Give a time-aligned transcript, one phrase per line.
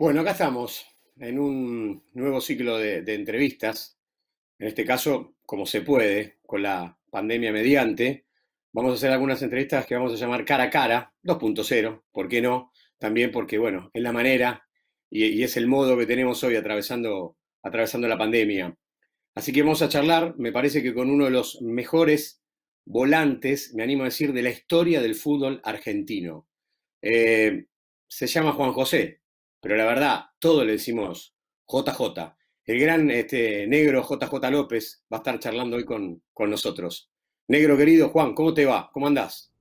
[0.00, 0.86] Bueno, acá estamos
[1.18, 3.98] en un nuevo ciclo de, entrevistas.
[4.58, 8.24] En este caso, como se puede, con la pandemia mediante,
[8.72, 12.40] vamos a hacer algunas entrevistas que vamos a llamar cara a cara, 2.0, ¿por qué
[12.40, 12.72] no?
[12.96, 14.66] También porque, bueno, es la manera
[15.10, 18.74] y, es el modo que tenemos hoy atravesando, la pandemia.
[19.34, 22.42] Así que vamos a charlar, me parece que con uno de los mejores
[22.86, 26.48] volantes, me animo a decir, de la historia del fútbol argentino.
[27.02, 27.66] Eh,
[28.08, 29.19] se llama Juan José,
[29.60, 31.34] pero la verdad, todo le decimos
[31.68, 32.34] JJ.
[32.64, 37.10] El gran este, negro JJ López va a estar charlando hoy con, nosotros.
[37.48, 38.90] Negro querido Juan, ¿cómo te va?
[38.92, 39.52] ¿Cómo andás?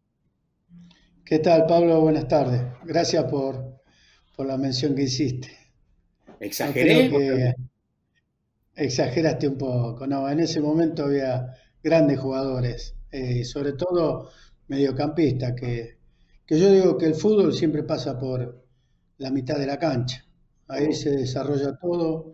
[1.25, 2.01] ¿Qué tal, Pablo?
[2.01, 2.61] Buenas tardes.
[2.83, 3.79] Gracias por,
[4.37, 5.49] la mención que hiciste.
[6.39, 7.53] ¿Exageré?
[8.75, 10.07] exageraste un poco.
[10.07, 11.53] No, en ese momento había
[11.83, 14.31] grandes jugadores, eh, sobre todo
[14.67, 15.97] mediocampistas, que,
[16.45, 18.58] que yo digo que el fútbol siempre pasa por,
[19.19, 20.25] la mitad de la cancha.
[20.67, 22.31] Ahí se desarrolla todo,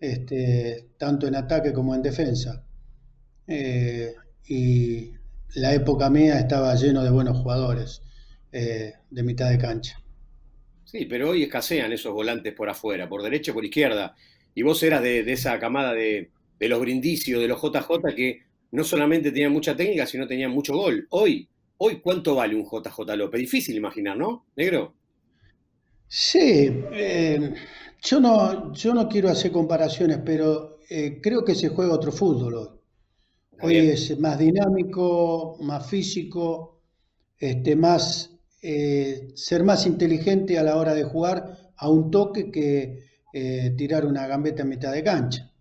[0.00, 2.64] este, tanto en ataque como en defensa.
[3.46, 4.14] Eh,
[4.48, 5.12] y
[5.54, 8.02] la época mía estaba lleno de buenos jugadores
[8.52, 10.00] eh, de mitad de cancha.
[10.84, 14.14] Sí, pero hoy escasean esos volantes por afuera, por derecha y por izquierda.
[14.54, 18.84] Y vos eras de, esa camada de, de, los brindicios, de los JJ, que no
[18.84, 21.06] solamente tenían mucha técnica, sino tenían mucho gol.
[21.10, 23.40] Hoy, hoy ¿cuánto vale un JJ López?
[23.40, 24.94] Difícil imaginar, ¿no, negro?
[26.08, 26.38] Sí,
[26.92, 27.54] eh,
[28.02, 32.54] yo, no, yo no quiero hacer comparaciones, pero eh, creo que se juega otro fútbol
[32.54, 32.68] hoy.
[33.62, 36.82] Hoy es más dinámico, más físico,
[37.38, 38.32] este, más,
[38.62, 43.04] eh, ser más inteligente a la hora de jugar a un toque que
[43.76, 45.52] tirar una gambeta en mitad de cancha.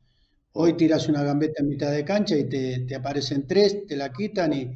[0.54, 4.54] Hoy tiras una gambeta en mitad de cancha y te, aparecen tres, te la quitan
[4.54, 4.72] y,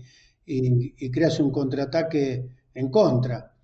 [0.46, 3.57] y creas un contraataque en contra.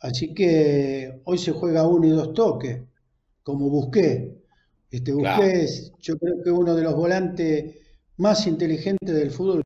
[0.00, 2.80] Así que hoy se juega uno y dos toques,
[3.42, 4.38] como Busqué.
[4.90, 7.76] Este Busqué es, yo creo que uno de los volantes
[8.16, 9.62] más inteligentes del fútbol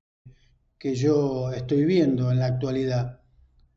[0.78, 3.20] que yo estoy viendo en la actualidad.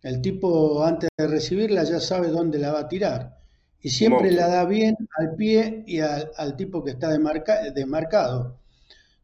[0.02, 3.38] El tipo antes de recibirla ya sabe dónde la va a tirar
[3.82, 8.60] y siempre la da bien al pie y al, tipo que está desmarcado.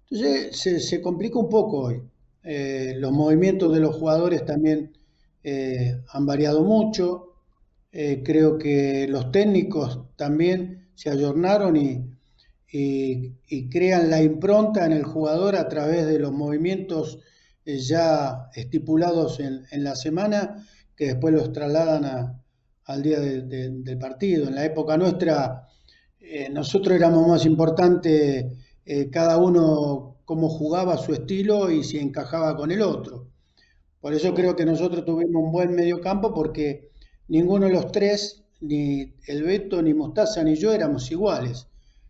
[0.10, 2.04] Entonces se, se, complica un poco hoy.
[2.44, 4.92] Eh, los movimientos de los jugadores también
[5.44, 7.34] eh, han variado mucho.
[7.92, 12.08] Eh, creo que los técnicos también se ayornaron y,
[13.70, 17.20] crean la impronta en el jugador a través de los movimientos
[17.66, 20.66] eh, ya estipulados en, la semana,
[20.96, 22.42] que después los trasladan
[22.86, 24.48] al día del partido.
[24.48, 25.68] En la época nuestra,
[26.54, 28.46] nosotros éramos más importantes
[29.12, 33.31] cada uno cómo jugaba su estilo y si encajaba con el otro.
[34.02, 36.90] Por eso creo que nosotros tuvimos un buen mediocampo porque
[37.28, 41.68] ninguno de los tres, ni el Beto, ni Mostaza, ni yo éramos iguales.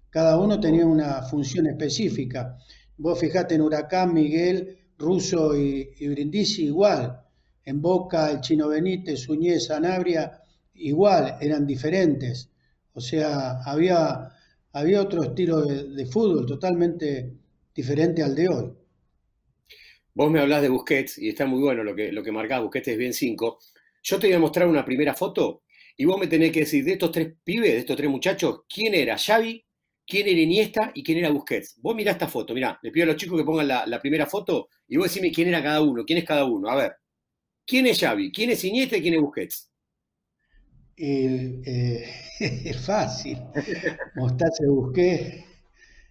[0.10, 2.58] Cada uno tenía una función específica.
[2.98, 7.20] Vos fijate en Huracán, Miguel, Russo y, Brindisi igual.
[7.66, 10.42] En Boca, el Chino Benítez, Uñez, Sanabria,
[10.76, 12.50] igual, eran diferentes.
[12.94, 14.30] O sea, había,
[14.72, 17.34] había otro estilo de, de fútbol totalmente
[17.76, 18.74] diferente al de hoy.
[20.14, 22.90] Vos me hablás de Busquets y está muy bueno lo que, lo que marcás, Busquets
[22.90, 23.60] es bien 5.
[24.04, 25.64] Yo te voy a mostrar una primera foto
[25.96, 28.94] y vos me tenés que decir de estos tres pibes, de estos tres muchachos, quién
[28.94, 29.64] era Xavi,
[30.06, 31.78] quién era Iniesta y quién era Busquets.
[31.82, 34.70] Vos mirá esta foto, mirá, le pido a los chicos que pongan la, primera foto
[34.88, 36.70] y vos decime quién era cada uno, quién es cada uno.
[36.70, 36.96] A ver,
[37.66, 39.72] ¿quién es Xavi, quién es Iniesta y quién es Busquets?
[40.98, 42.04] Eh,
[42.40, 43.38] es fácil.
[44.16, 45.46] Mostaza Busquets.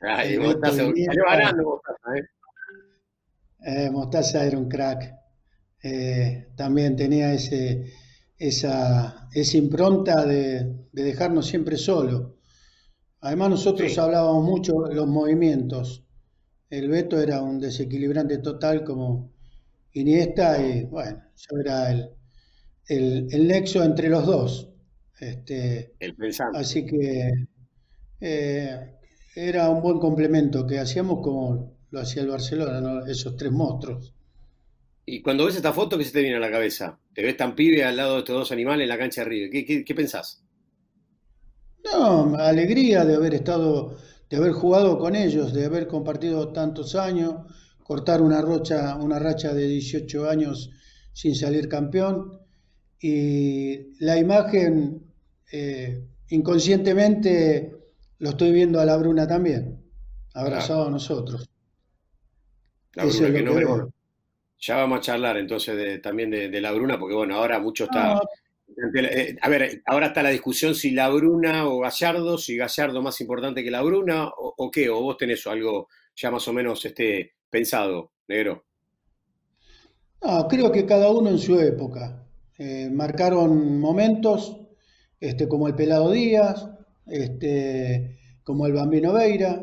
[0.01, 2.40] Ay, Mostaza, salió ganando Mostaza, ¿eh?
[3.65, 5.15] Eh, Mostaza era un crack.
[5.83, 7.93] Eh, también tenía ese,
[8.39, 12.33] esa, esa impronta de, dejarnos siempre solos.
[13.21, 16.05] Además nosotros hablábamos mucho de los movimientos.
[16.71, 19.33] El Beto era un desequilibrante total como
[19.93, 24.71] Iniesta y bueno, yo era el, el, nexo entre los dos.
[25.19, 26.59] Este, el pensante.
[26.59, 27.31] Así que
[28.21, 28.97] eh,
[29.35, 34.15] era un buen complemento que hacíamos como lo hacía el Barcelona, esos tres monstruos.
[35.13, 36.99] Y cuando ves esta foto, ¿qué se te viene a la cabeza?
[37.13, 39.85] ¿Te ves tan pibe al lado de estos dos animales en la cancha de River?
[39.85, 40.45] ¿Qué, pensás?
[41.85, 43.97] No, alegría de haber estado,
[44.29, 47.35] de haber jugado con ellos, de haber compartido tantos años,
[47.83, 50.71] cortar una, rocha, una racha de 18 años
[51.13, 52.39] sin salir campeón.
[53.01, 55.13] Y la imagen,
[55.51, 57.75] eh, inconscientemente,
[58.19, 59.83] lo estoy viendo a la Bruna también,
[60.35, 61.50] abrazado a nosotros.
[64.59, 68.21] Ya vamos a charlar entonces también de, la Bruna, porque bueno, ahora mucho está
[68.95, 73.21] Eh, a ver, ahora está la discusión si la Bruna o Gallardo, si Gallardo más
[73.21, 77.35] importante que la Bruna o, qué, o vos tenés algo ya más o menos este,
[77.49, 78.65] pensado, negro.
[80.23, 82.27] No, creo que cada uno en su época.
[82.59, 84.61] Eh, marcaron momentos
[85.19, 86.69] este, como el Pelado Díaz,
[87.07, 89.63] este, como el Bambino Veira,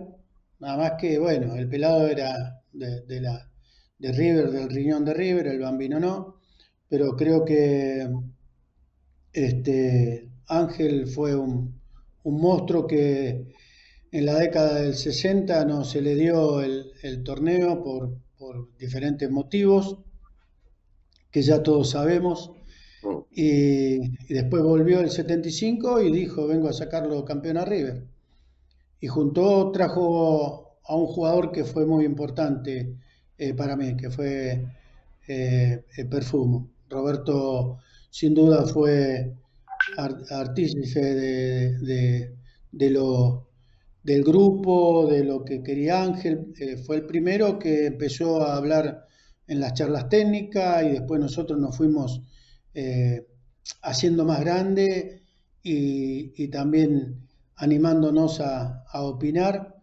[0.59, 3.51] nada más que, bueno, el Pelado era de, la,
[3.97, 6.37] de River, del riñón de River, el Bambino no,
[6.89, 8.07] pero creo que
[9.33, 11.77] este, Ángel fue un,
[12.23, 13.53] monstruo que
[14.11, 19.99] en la década del 60 no se le dio el, torneo por, diferentes motivos
[21.31, 22.51] que ya todos sabemos.
[23.03, 23.27] Oh.
[23.31, 28.07] Y, después volvió el 75 y dijo, vengo a sacarlo campeón a River.
[28.99, 32.95] Y juntó, trajo a un jugador que fue muy importante
[33.37, 34.65] eh, para mí, que fue
[35.27, 36.69] eh, el Perfumo.
[36.89, 37.79] Roberto
[38.09, 39.35] sin duda fue
[40.29, 42.33] artífice de,
[42.71, 43.47] de, lo,
[44.03, 46.53] del grupo, de lo que quería Ángel.
[46.59, 49.05] Eh, fue el primero que empezó a hablar
[49.47, 52.21] en las charlas técnicas y después nosotros nos fuimos
[52.73, 53.27] eh,
[53.81, 55.23] haciendo más grande
[55.63, 59.76] y, también animándonos a, opinar.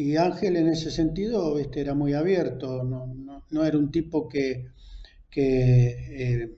[0.00, 4.68] Y Ángel en ese sentido este, era muy abierto, no, era un tipo que,
[5.30, 5.88] que
[6.40, 6.56] eh,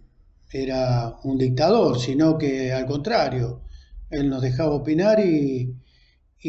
[0.52, 3.62] era un dictador, sino que al contrario,
[4.10, 5.74] él nos dejaba opinar y,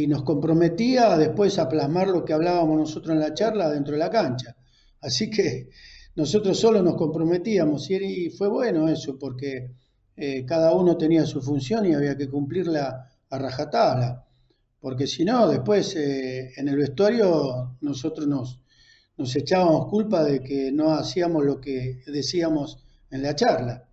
[0.08, 4.12] nos comprometía después a plasmar lo que hablábamos nosotros en la charla dentro de la
[4.12, 4.56] cancha.
[5.02, 5.70] Así que
[6.16, 9.72] nosotros solo nos comprometíamos y, fue bueno eso, porque
[10.16, 14.23] eh, cada uno tenía su función y había que cumplirla a rajatabla,
[14.84, 18.60] porque si no, después eh, en el vestuario nosotros nos,
[19.16, 23.88] nos echábamos culpa de que no hacíamos lo que decíamos en la charla.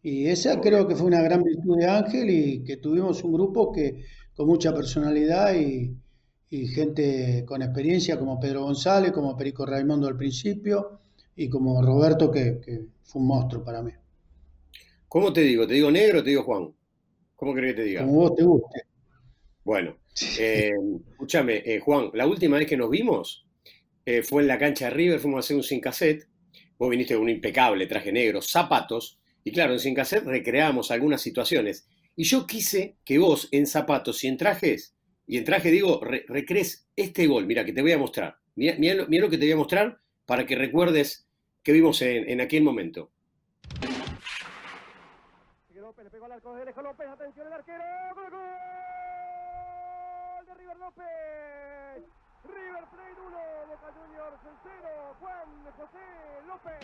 [0.00, 3.72] Y esa creo que fue una gran virtud de Ángel y que tuvimos un grupo
[3.72, 4.04] que
[4.36, 5.98] con mucha personalidad y,
[6.68, 11.00] gente con experiencia como Pedro González, como Perico Raimundo al principio
[11.34, 12.60] y como Roberto que,
[13.02, 13.90] fue un monstruo para mí.
[15.08, 15.66] ¿Cómo te digo?
[15.66, 16.72] ¿Te digo negro o te digo Juan?
[17.34, 18.00] ¿Cómo crees que te diga?
[18.02, 18.82] Como vos te guste.
[19.64, 19.96] Bueno,
[20.38, 20.72] eh,
[21.10, 23.46] escúchame, eh, Juan, la última vez que nos vimos
[24.04, 26.28] eh, fue en la cancha de River, fuimos a hacer un sin cassette.
[26.78, 31.20] Vos viniste con un impecable traje negro, zapatos, y claro, en Sin Cassette recreamos algunas
[31.20, 31.88] situaciones.
[32.14, 36.88] Y yo quise que vos en zapatos y en trajes, y en traje digo, recrees
[36.94, 37.46] este gol.
[37.46, 38.36] Mira, que te voy a mostrar.
[38.54, 41.26] Mira, lo, que te voy a mostrar para que recuerdes
[41.62, 43.10] que vimos en, en aquel momento.
[45.74, 47.82] López, le pegó al arco de López, atención el arquero,
[48.14, 48.71] gol, gol
[50.82, 52.02] López.
[52.42, 53.38] River Plate 1,
[53.70, 55.48] Boca Juniors 0, Juan
[55.78, 56.06] José
[56.48, 56.82] López.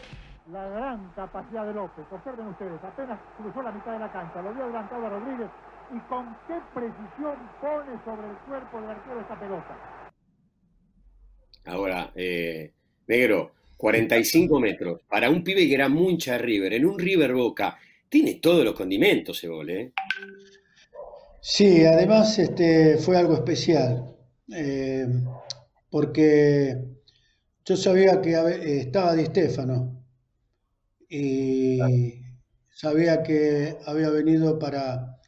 [0.52, 4.54] La gran capacidad de López, observen ustedes, apenas cruzó la mitad de la cancha, lo
[4.54, 5.50] vio adelantado a Rodríguez
[5.90, 9.76] y con qué precisión pone sobre el cuerpo del arquero esta pelota.
[11.66, 12.72] Ahora, eh,
[13.08, 17.76] negro, 45 metros, para un pibe que era mucha River, en un River Boca,
[18.08, 19.92] tiene todos los condimentos ese gol, ¿eh?
[21.40, 24.16] Sí, además este, fue algo especial.
[24.54, 25.06] Eh,
[25.90, 26.76] porque
[27.64, 30.04] yo sabía que estaba Di Stefano
[31.08, 31.78] y
[32.70, 35.18] sabía que había venido para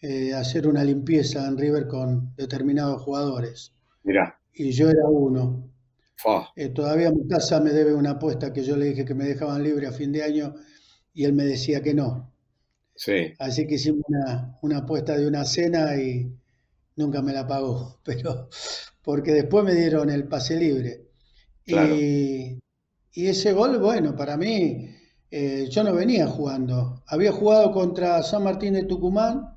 [0.00, 3.74] eh, hacer una limpieza en River con determinados jugadores.
[4.04, 4.38] Mira.
[4.52, 5.70] Y yo era uno.
[6.56, 9.86] Eh, todavía casa me debe una apuesta que yo le dije que me dejaban libre
[9.86, 10.54] a fin de año
[11.14, 12.32] y él me decía que no.
[12.98, 13.32] Sí.
[13.38, 16.30] Así que hicimos una, una apuesta de una cena y
[16.96, 18.00] nunca me la pagó.
[18.04, 18.48] Pero
[19.02, 21.06] porque después me dieron el pase libre.
[21.64, 22.58] Y,
[23.14, 24.90] ese gol, bueno, para mí,
[25.30, 27.02] eh, yo no venía jugando.
[27.06, 29.56] Había jugado contra San Martín de Tucumán,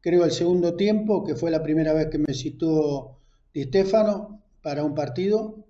[0.00, 3.18] creo el segundo tiempo, que fue la primera vez que me citó
[3.52, 5.66] Di Stefano para un partido.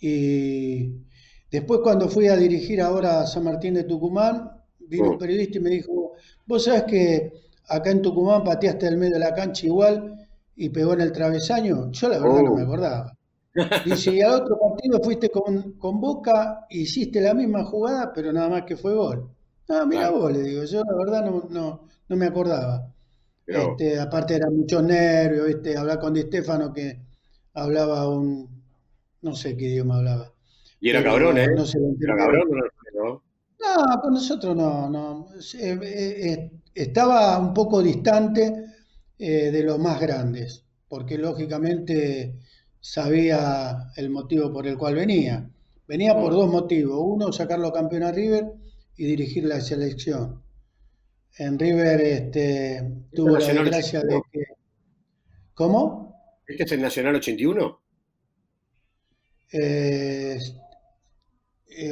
[0.00, 1.04] Y
[1.50, 5.18] después cuando fui a dirigir ahora a San Martín de Tucumán, vino un oh.
[5.18, 6.05] periodista y me dijo,
[6.46, 7.32] vos sabés que
[7.68, 11.90] acá en Tucumán pateaste el medio de la cancha igual y pegó en el travesaño,
[11.90, 12.66] yo la verdad no me oh.
[12.66, 13.16] acordaba.
[13.84, 18.48] Dice, y al otro partido fuiste con, con Boca, hiciste la misma jugada, pero nada
[18.48, 19.28] más que fue gol.
[19.68, 22.92] No, mira vos, le digo, yo la verdad no, no, no me acordaba.
[23.46, 25.76] Este, aparte era mucho nervio, ¿viste?
[25.76, 27.00] hablar con Di Stefano que
[27.54, 28.48] hablaba un,
[29.22, 30.32] no sé qué idioma hablaba.
[30.80, 31.48] Y era cabrón, ¿eh?
[31.54, 32.48] No se era cabrón,
[32.94, 33.22] ¿no?
[33.58, 35.28] No, con nosotros no, no.
[35.58, 38.52] Eh, eh, estaba un poco distante
[39.18, 42.38] eh, de los más grandes, porque lógicamente
[42.80, 45.48] sabía el motivo por el cual venía.
[45.88, 47.00] Venía por dos motivos.
[47.00, 48.52] Uno, sacarlo campeón a River
[48.96, 50.42] y dirigir la selección.
[51.38, 54.44] En River este, tuvo la desgracia de que...
[55.54, 56.06] ¿Cómo?
[56.46, 57.80] ¿Este es el Nacional 81?
[59.52, 60.38] Eh,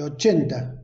[0.02, 0.83] 80.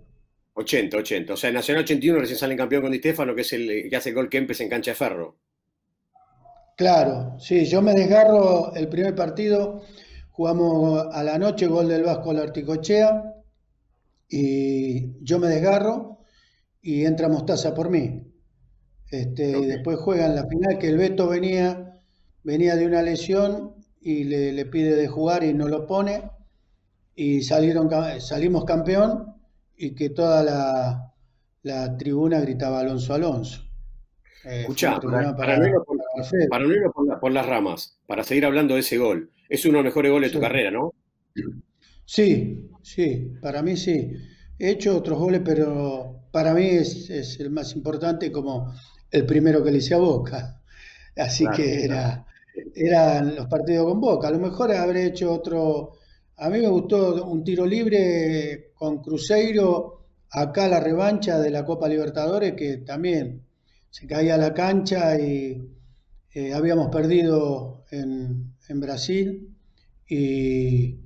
[0.61, 1.33] 80, 80.
[1.33, 3.97] O sea, en Nacional 81 recién sale campeón con Di Stefano, que es el que
[3.97, 5.38] hace gol Kempes en cancha de ferro.
[6.76, 9.83] Claro, sí, yo me desgarro el primer partido,
[10.31, 13.35] jugamos a la noche, gol del Vasco a la Articochea,
[14.29, 16.21] y yo me desgarro
[16.81, 18.23] y entra Mostaza por mí.
[19.11, 22.00] Este, Después juegan la final que el Beto venía,
[22.45, 26.23] venía de una lesión y le, pide de jugar y no lo pone.
[27.14, 27.90] Y salieron,
[28.21, 29.39] salimos campeón
[29.82, 31.14] y que toda
[31.62, 33.66] la, tribuna gritaba Alonso Alonso.
[34.44, 34.66] Eh,
[35.00, 39.78] para, para, no por, por, las ramas, para seguir hablando de ese gol, es uno
[39.78, 40.94] de los mejores goles de tu carrera, ¿no?
[42.04, 44.12] Sí, sí, para mí sí.
[44.58, 48.75] He hecho otros goles, pero para mí es, es el más importante como
[49.10, 50.60] el primero que le hice a Boca.
[51.16, 52.26] Así que era,
[52.75, 54.28] eran los partidos con Boca.
[54.28, 55.92] A lo mejor habré hecho otro.
[56.40, 61.87] A mí me gustó un tiro libre con Cruzeiro, acá la revancha de la Copa
[61.87, 63.44] Libertadores, que también
[63.90, 65.62] se caía a la cancha y
[66.32, 69.54] eh, habíamos perdido en, en Brasil
[70.09, 70.99] y,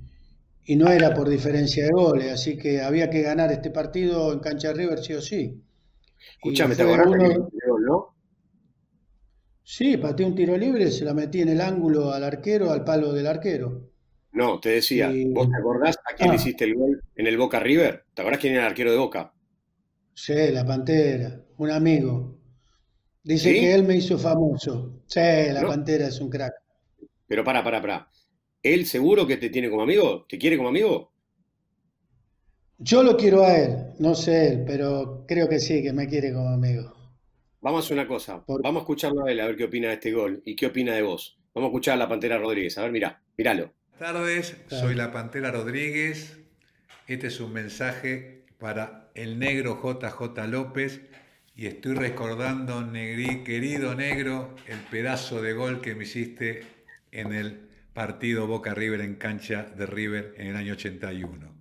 [0.63, 4.39] y, no era por diferencia de goles, así que había que ganar este partido en
[4.39, 5.61] cancha River sí o sí.
[6.37, 7.79] Escúchame, ¿te acordás uno...
[7.79, 8.15] no?
[9.63, 13.11] Sí, pateé un tiro libre, se la metí en el ángulo al arquero, al palo
[13.11, 13.94] del arquero.
[14.35, 16.39] No, te decía, ¿vos te acordás a quién le ah.
[16.39, 18.03] hiciste el gol en el Boca River?
[18.13, 19.33] ¿Te acordás quién era el arquero de Boca?
[20.13, 22.37] Sí, la Pantera, un amigo.
[23.23, 25.03] Dice que él me hizo famoso.
[25.05, 26.53] Sí, la Pantera es un crack.
[27.25, 28.09] Pero para, para, para.
[28.61, 30.25] ¿Él seguro que te tiene como amigo?
[30.27, 31.13] ¿Te quiere como amigo?
[32.77, 36.33] Yo lo quiero a él, no sé él, pero creo que sí, que me quiere
[36.33, 36.93] como amigo.
[37.61, 38.43] Vamos a hacer una cosa.
[38.47, 40.93] Vamos a escucharlo a él, a ver qué opina de este gol y qué opina
[40.93, 41.39] de vos.
[41.53, 42.77] Vamos a escuchar a la Pantera Rodríguez.
[42.77, 43.71] A ver, mirá, míralo.
[43.97, 46.37] Buenas tardes, soy la Pantera Rodríguez.
[47.07, 50.99] Este es un mensaje para el negro JJ López
[51.55, 56.65] y estoy recordando, negri, querido negro, el pedazo de gol que me hiciste
[57.13, 61.55] en el partido Boca River en cancha de River en el año 81.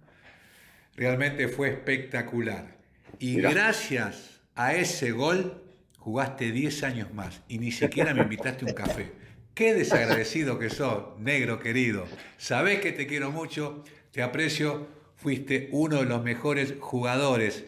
[0.97, 2.79] Realmente fue espectacular.
[3.21, 5.63] Y gracias a ese gol
[5.99, 9.24] jugaste 10 años más y ni siquiera me invitaste un café.
[9.55, 12.09] Qué desagradecido que sos, negro querido.
[12.39, 17.65] Sabés que te quiero mucho, te aprecio, fuiste uno de los mejores jugadores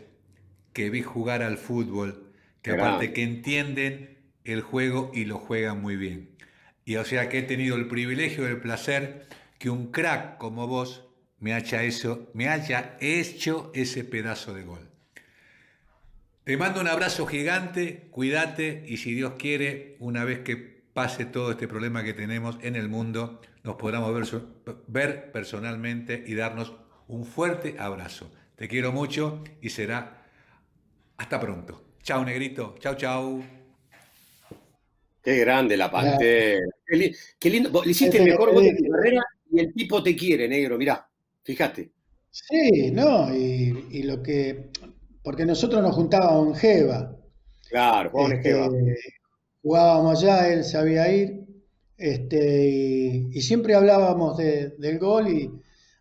[0.73, 5.95] que vi jugar al fútbol, que aparte que entienden el juego y lo juegan muy
[5.95, 6.31] bien.
[6.85, 9.27] Y o sea que he tenido el privilegio y el placer
[9.61, 11.05] que un crack como vos
[11.39, 14.91] me haya, eso, me haya hecho ese pedazo de gol.
[16.43, 21.51] Te mando un abrazo gigante, cuídate y si Dios quiere, una vez que pase todo
[21.51, 26.73] este problema que tenemos en el mundo, nos podamos ver, ver personalmente y darnos
[27.07, 28.31] un fuerte abrazo.
[28.57, 30.25] Te quiero mucho y será
[31.19, 31.83] hasta pronto.
[32.03, 32.77] Chao, negrito.
[32.79, 33.43] Chao, chao.
[35.23, 36.65] Qué grande la pantera.
[36.87, 37.85] Qué, lindo.
[37.85, 39.23] Le hiciste el mejor gol de tu carrera
[39.53, 40.79] y el tipo te quiere, negro.
[40.79, 41.07] Mirá,
[41.45, 41.91] fíjate.
[42.31, 44.71] Sí, no, y, lo que.
[45.23, 47.17] Porque nosotros nos juntábamos en Jeva.
[47.69, 48.71] Claro, en Jeva.
[49.67, 51.45] Jugábamos allá, él sabía ir.
[51.99, 52.69] Este,
[53.33, 55.51] y, siempre hablábamos del gol y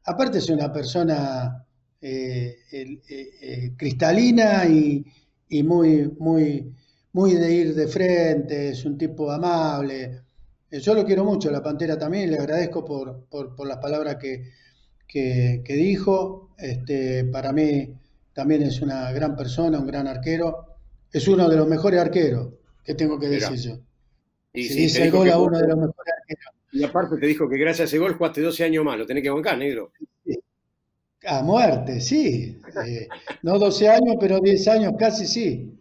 [0.03, 1.65] aparte es una persona
[1.99, 5.03] eh, eh, eh, cristalina y,
[5.63, 6.75] muy, muy,
[7.13, 10.21] muy de ir de frente, es un tipo amable.
[10.69, 14.51] Yo lo quiero mucho, la Pantera también, le agradezco por, las palabras que,
[15.07, 16.51] que, dijo.
[16.59, 17.95] Este, para mí
[18.31, 20.77] también es una gran persona, un gran arquero.
[21.11, 22.49] Es uno de los mejores arqueros,
[22.85, 23.79] que tengo que decir yo.
[24.53, 26.53] Y dice el gol a uno de los mejores arqueros.
[26.71, 29.23] Y aparte te dijo que gracias a ese gol jugaste 12 años más, lo tenés
[29.23, 29.91] que bancar, negro.
[31.27, 32.61] A muerte, sí.
[32.85, 33.07] Eh,
[33.41, 35.73] no 12 años, pero 10 años casi sí.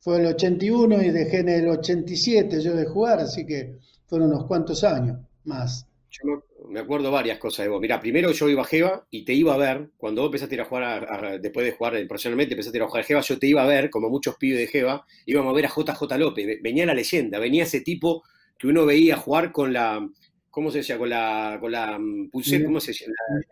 [0.00, 4.46] Fue el 81 y dejé en el 87 yo de jugar, así que fueron unos
[4.46, 5.86] cuantos años más.
[6.10, 7.80] Yo me acuerdo varias cosas de vos.
[7.80, 10.56] Mira, primero yo iba a Jeva y te iba a ver, cuando vos empezaste a
[10.56, 13.38] ir a jugar, después de jugar profesionalmente, empezaste a ir a jugar a Jeva, yo
[13.38, 16.60] te iba a ver, como muchos pibes de Jeva, íbamos a ver a JJ López,
[16.62, 18.24] venía la leyenda, venía ese tipo
[18.58, 20.06] que uno veía jugar con la,
[20.50, 20.98] ¿cómo se decía?
[20.98, 23.08] Con la, con la mm, pulsera, ¿cómo se decía?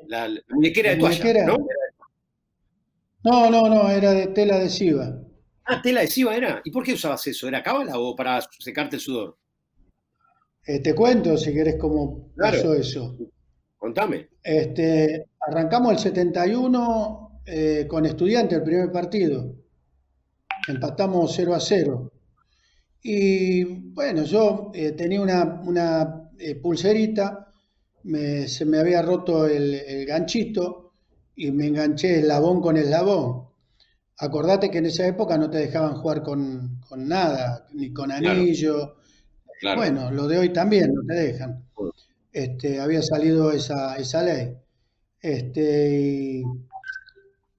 [0.09, 1.59] La, muñequera de toalla, ¿no?
[3.25, 5.19] No, no, no, era de tela adhesiva.
[5.65, 6.61] Ah, tela adhesiva era.
[6.65, 7.49] ¿Y por qué usabas eso?
[7.49, 9.39] ¿Era cábala o para secarte el sudor?
[10.67, 13.17] Eh, te cuento, si querés, cómo pasó eso.
[13.77, 14.29] Contame.
[14.43, 19.55] Este, arrancamos el 71 eh, con estudiante el primer partido.
[20.67, 22.13] Empatamos 0 a 0.
[23.03, 27.51] Y bueno, yo eh, tenía una, eh, pulserita,
[28.03, 30.93] se me había roto el, ganchito
[31.37, 33.49] y me enganché eslabón con eslabón.
[34.19, 38.97] Acordate que en esa época no te dejaban jugar con, nada, ni con anillo.
[39.63, 41.65] Bueno, lo de hoy también no te dejan.
[42.33, 44.57] Este, había salido esa, esa ley.
[45.21, 46.43] Este,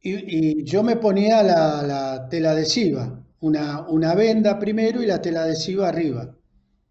[0.01, 5.89] y, yo me ponía la, tela adhesiva, una, una, venda primero y la tela adhesiva
[5.89, 6.35] arriba.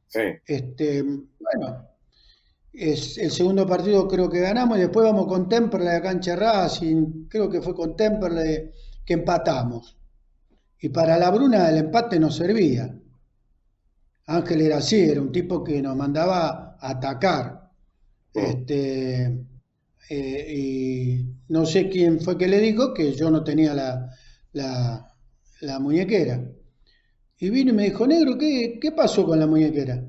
[0.08, 0.20] Sí.
[0.46, 1.88] Este, bueno,
[2.72, 7.28] es el segundo partido creo que ganamos y después vamos con Temperley a cancha Racing,
[7.28, 8.70] creo que fue con Temperley
[9.04, 9.96] que empatamos.
[10.80, 12.94] Y para la Bruna el empate no servía.
[14.26, 17.70] Ángel era así, era un tipo que nos mandaba a atacar.
[18.34, 18.40] Oh.
[18.40, 19.46] Este,
[20.10, 24.10] eh, y no sé quién fue que le dijo que yo no tenía la,
[25.60, 26.42] la, muñequera.
[27.38, 30.02] Y vino y me dijo, negro, ¿qué, qué pasó con la muñequera?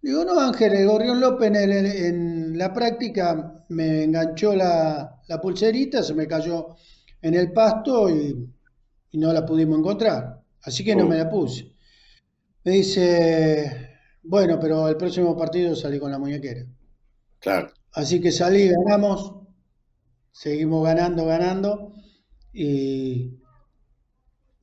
[0.00, 6.26] Digo, no, Ángel, el Gorrión López en, la práctica me enganchó la, pulserita, se me
[6.26, 6.76] cayó
[7.20, 8.48] en el pasto y,
[9.14, 10.40] no la pudimos encontrar.
[10.62, 11.08] Así que no oh.
[11.08, 11.72] me la puse.
[12.68, 16.66] Me dice, bueno, pero el próximo partido salí con la muñequera.
[17.40, 17.70] Claro.
[17.94, 19.36] Así que salí, ganamos,
[20.32, 21.94] seguimos ganando, ganando,
[22.52, 23.38] y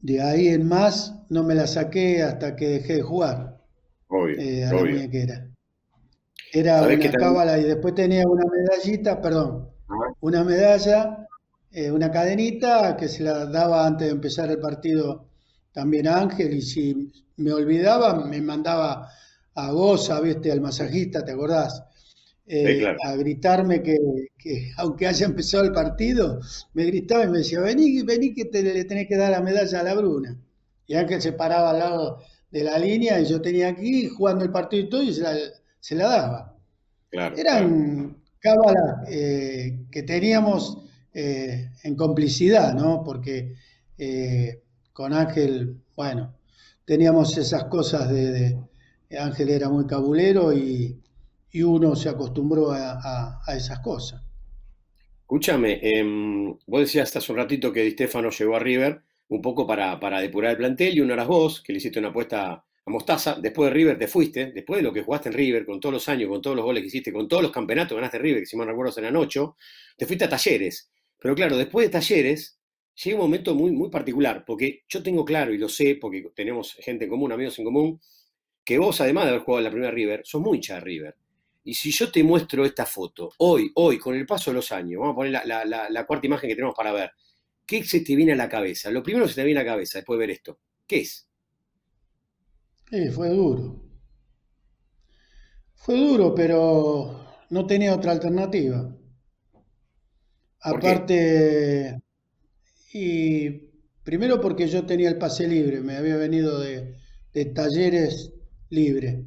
[0.01, 3.59] de ahí en más no me la saqué hasta que dejé de jugar
[4.37, 5.49] eh, a la muñequera.
[6.53, 9.71] Era una cábala y después tenía una medallita, perdón,
[10.19, 11.27] una medalla,
[11.71, 15.25] eh, una cadenita que se la daba antes de empezar el partido
[15.75, 19.09] también a Ángel y si me olvidaba me mandaba
[19.55, 21.83] a Goza, viste, al masajista, ¿te acordás?
[22.47, 23.97] Eh, a gritarme que,
[24.77, 26.39] aunque haya empezado el partido,
[26.73, 29.79] me gritaba y me decía, vení, vení que te, le tenés que dar la medalla
[29.79, 30.37] a la Bruna.
[30.87, 32.19] Y Ángel se paraba al lado
[32.51, 36.07] de la línea y yo tenía aquí jugando el partido y todo y se la,
[36.07, 36.57] daba.
[37.11, 40.77] Eran cábalas eh, que teníamos
[41.13, 43.03] eh, en complicidad, ¿no?
[43.03, 43.55] Porque
[44.95, 46.33] con Ángel, bueno,
[46.85, 48.57] teníamos esas cosas de
[49.19, 51.01] Ángel era muy cabulero y
[51.63, 54.23] uno se acostumbró a, esas cosas.
[55.19, 59.67] Escúchame, em, vos decías hace un ratito que Di Stefano llegó a River un poco
[59.67, 62.89] para, para, depurar el plantel y uno eras vos, que le hiciste una apuesta a
[62.89, 63.35] Mostaza.
[63.41, 66.07] Después de River te fuiste, después de lo que jugaste en River, con todos los
[66.07, 68.39] años, con todos los goles que hiciste, con todos los campeonatos que ganaste en River,
[68.43, 69.57] que si mal recuerdo eran ocho,
[69.97, 70.89] te fuiste a Talleres.
[71.19, 72.61] Pero claro, después de Talleres
[73.03, 76.73] llega un momento muy, muy particular, porque yo tengo claro y lo sé, porque tenemos
[76.75, 78.01] gente en común, amigos en común,
[78.63, 81.15] que vos, además de haber jugado en la primera River, sos muy hincha de River.
[81.63, 84.99] Y si yo te muestro esta foto, hoy, hoy, con el paso de los años,
[84.99, 87.11] vamos a poner la, cuarta imagen que tenemos para ver,
[87.65, 88.91] ¿qué se te viene a la cabeza?
[88.91, 91.27] Lo primero que se te viene a la cabeza después de ver esto, ¿qué es?
[92.89, 93.81] Sí, fue duro.
[95.73, 98.95] Fue duro, pero no tenía otra alternativa.
[100.61, 102.01] Aparte,
[102.97, 103.49] y
[104.05, 106.95] primero porque yo tenía el pase libre, me había venido de,
[107.33, 108.31] de talleres
[108.69, 109.25] libre.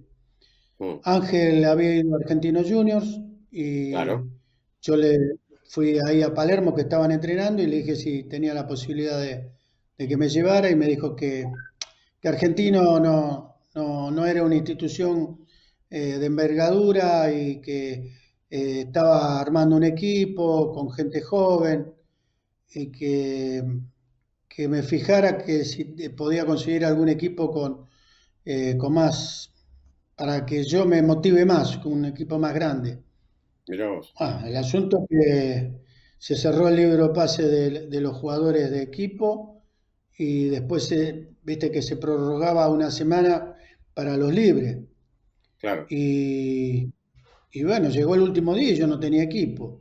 [0.79, 0.95] Mm.
[1.05, 5.19] Ángel había ido a Argentinos Juniors y yo le
[5.65, 9.53] fui ahí a Palermo que estaban entrenando y le dije si tenía la posibilidad de,
[9.99, 11.45] que me llevara y me dijo que,
[12.25, 15.45] Argentino no, no, era una institución
[15.91, 18.15] eh, de envergadura y que
[18.49, 21.98] eh, estaba armando un equipo con gente joven
[22.71, 23.65] y que,
[24.49, 27.87] que me fijara que si podía conseguir algún equipo con,
[28.45, 29.53] eh, con más
[30.17, 32.99] para que yo me motive más con un equipo más grande.
[34.19, 35.73] Ah, el asunto es que
[36.19, 39.63] se cerró el libro pase de, los jugadores de equipo
[40.17, 43.55] y después se, viste que se prorrogaba una semana
[43.95, 44.79] para los libres.
[45.59, 45.87] Claro.
[45.89, 46.93] Y,
[47.63, 49.81] bueno, llegó el último día y yo no tenía equipo.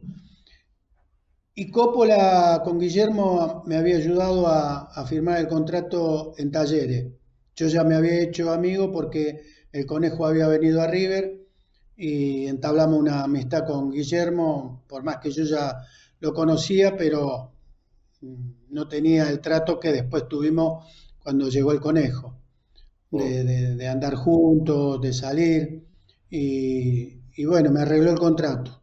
[1.60, 7.08] Y Coppola con Guillermo me había ayudado a, a firmar el contrato en talleres.
[7.56, 9.42] Yo ya me había hecho amigo porque
[9.72, 11.48] el conejo había venido a River
[11.96, 15.76] y entablamos una amistad con Guillermo, por más que yo ya
[16.20, 17.54] lo conocía, pero
[18.70, 20.86] no tenía el trato que después tuvimos
[21.24, 22.38] cuando llegó el conejo,
[23.10, 25.88] de, andar juntos, de salir,
[26.30, 28.80] y, bueno, me arregló el contrato.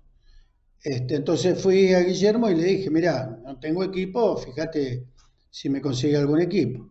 [0.85, 5.07] Este, entonces fui a Guillermo y le dije, mira, no tengo equipo, fíjate
[5.51, 6.91] si me consigue algún equipo.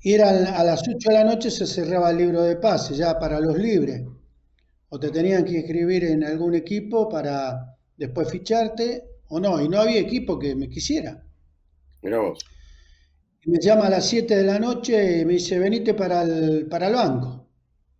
[0.00, 3.18] Y era a las 8 de la noche se cerraba el libro de pase ya
[3.18, 4.02] para los libres.
[4.88, 9.60] O te tenían que inscribir en algún equipo para después ficharte o no.
[9.60, 11.22] Y no había equipo que me quisiera.
[13.46, 16.86] me llama a las 7 de la noche y me dice, venite para el, para
[16.86, 17.48] el banco.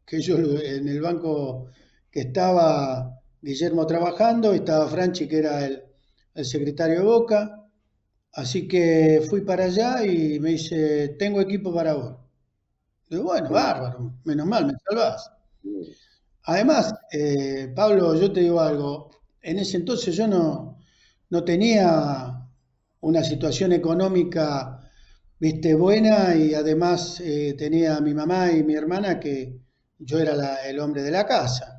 [0.06, 1.66] Que yo en el banco
[2.10, 5.82] que estaba Guillermo trabajando estaba Franchi, que era el,
[6.34, 7.62] el secretario de Boca.
[8.32, 12.16] Así que fui para allá y me dice, tengo equipo para vos.
[13.10, 15.30] Digo, bueno, bárbaro, menos mal, me salvás.
[16.44, 19.10] Además, eh, Pablo, yo te digo algo,
[19.42, 20.78] en ese entonces yo no,
[21.30, 22.48] no tenía
[23.00, 24.80] una situación económica,
[25.40, 29.60] viste, buena y además eh, tenía a mi mamá y mi hermana que
[29.98, 31.75] yo era el hombre de la casa.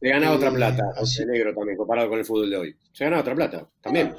[0.00, 2.76] Se ganaba otra eh, plata, José Negro también, comparado con el fútbol de hoy.
[2.92, 4.14] Se ganaba otra plata, también.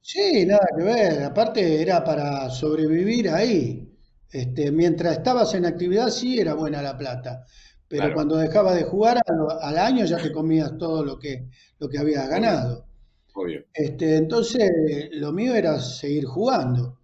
[0.00, 1.22] Sí, nada que ver.
[1.22, 3.90] Aparte era para sobrevivir ahí.
[4.30, 7.44] Este, mientras estabas en actividad sí era buena la plata.
[7.88, 9.20] Pero cuando dejabas de jugar
[9.60, 12.86] al, año ya te comías todo lo que, lo que habías ganado.
[13.34, 13.64] Obvio.
[13.72, 14.70] Este, entonces
[15.12, 16.98] lo mío era seguir jugando.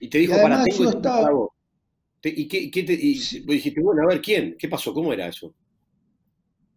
[0.00, 1.30] Y te dijo, para yo estaba...
[2.24, 4.56] ¿Y qué, qué te, y dijiste, bueno, a ver, ¿quién?
[4.58, 4.92] ¿Qué pasó?
[4.92, 5.54] ¿Cómo era eso?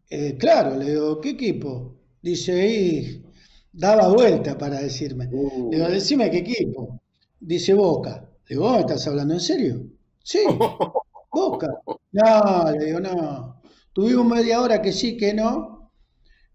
[0.09, 1.95] Eh, claro, le digo, ¿qué equipo?
[2.21, 3.23] Dice, y
[3.71, 5.25] daba vuelta para decirme.
[5.25, 5.91] Le digo, uh.
[5.91, 7.01] decime qué equipo.
[7.39, 8.29] Dice Boca.
[8.47, 9.85] Le digo, ¿estás hablando en serio?
[10.23, 10.39] Sí,
[11.31, 11.69] Boca.
[12.11, 13.61] No, le digo, no.
[13.93, 15.91] Tuvimos media hora que sí, que no.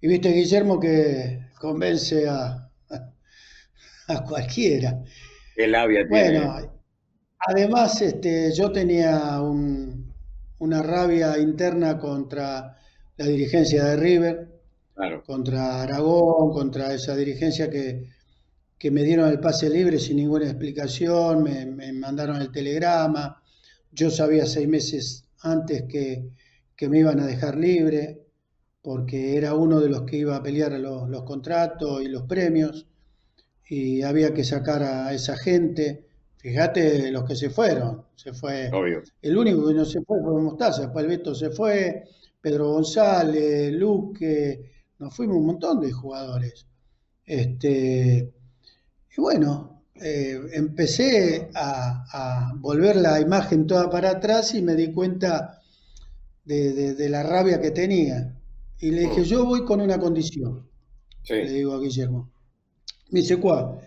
[0.00, 2.70] Y viste, Guillermo, que convence a,
[4.08, 5.02] a cualquiera.
[5.54, 6.40] Qué labia tiene.
[6.40, 6.72] Bueno,
[7.38, 10.12] además, este, yo tenía un,
[10.58, 12.79] una rabia interna contra
[13.20, 14.48] la dirigencia de River
[15.26, 18.08] contra Aragón, contra esa dirigencia que,
[18.90, 23.42] me dieron el pase libre sin ninguna explicación, me, mandaron el telegrama,
[23.92, 26.30] yo sabía seis meses antes que,
[26.88, 28.22] me iban a dejar libre,
[28.80, 32.86] porque era uno de los que iba a pelear los, los contratos y los premios,
[33.68, 36.06] y había que sacar a esa gente.
[36.38, 38.70] Fíjate los que se fueron, se fue.
[39.20, 42.04] El único que no se fue fue Mostaza, después el Beto se fue,
[42.40, 46.66] Pedro González, Luque, nos fuimos un montón de jugadores.
[47.24, 48.32] Este,
[49.16, 55.60] y bueno, eh, empecé a, volver la imagen toda para atrás y me di cuenta
[56.44, 58.36] de, la rabia que tenía.
[58.78, 60.68] Y le dije, yo voy con una condición.
[61.28, 62.30] Le digo a Guillermo.
[63.10, 63.78] Me dice, ¿cuál?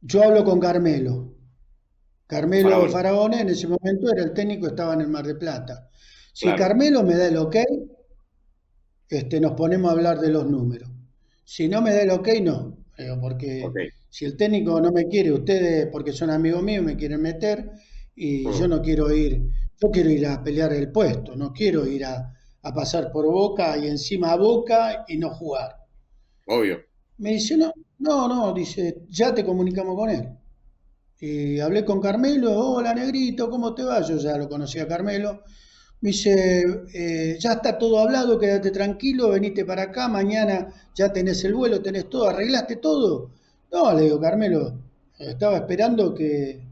[0.00, 1.32] Yo hablo con Carmelo.
[2.26, 3.34] Carmelo Faraón.
[3.34, 5.88] en ese momento era el técnico, estaba en el Mar de Plata.
[6.36, 7.56] Si Carmelo me da el ok,
[9.08, 10.90] este, nos ponemos a hablar de los números.
[11.42, 12.76] Si no me da el ok, no.
[13.22, 13.66] porque
[14.10, 17.70] si el técnico no me quiere, ustedes, porque son amigos míos, me quieren meter
[18.14, 18.52] y mm.
[18.52, 19.48] yo no quiero ir,
[19.80, 22.34] yo quiero ir a pelear el puesto, no quiero ir a,
[22.74, 25.74] pasar por boca y encima a boca y no jugar.
[26.48, 26.80] Obvio.
[27.16, 30.28] Me dice, no, no, no, dice, ya te comunicamos con él.
[31.18, 34.02] Y hablé con Carmelo, hola negrito, ¿cómo te va?
[34.02, 35.42] Yo ya lo conocía a Carmelo.
[36.06, 36.64] Me dice,
[36.94, 41.82] eh, ya está todo hablado, quédate tranquilo, venite para acá, mañana ya tenés el vuelo,
[41.82, 43.32] tenés todo, arreglaste todo.
[43.72, 44.78] No, le digo, Carmelo,
[45.18, 46.62] estaba esperando que,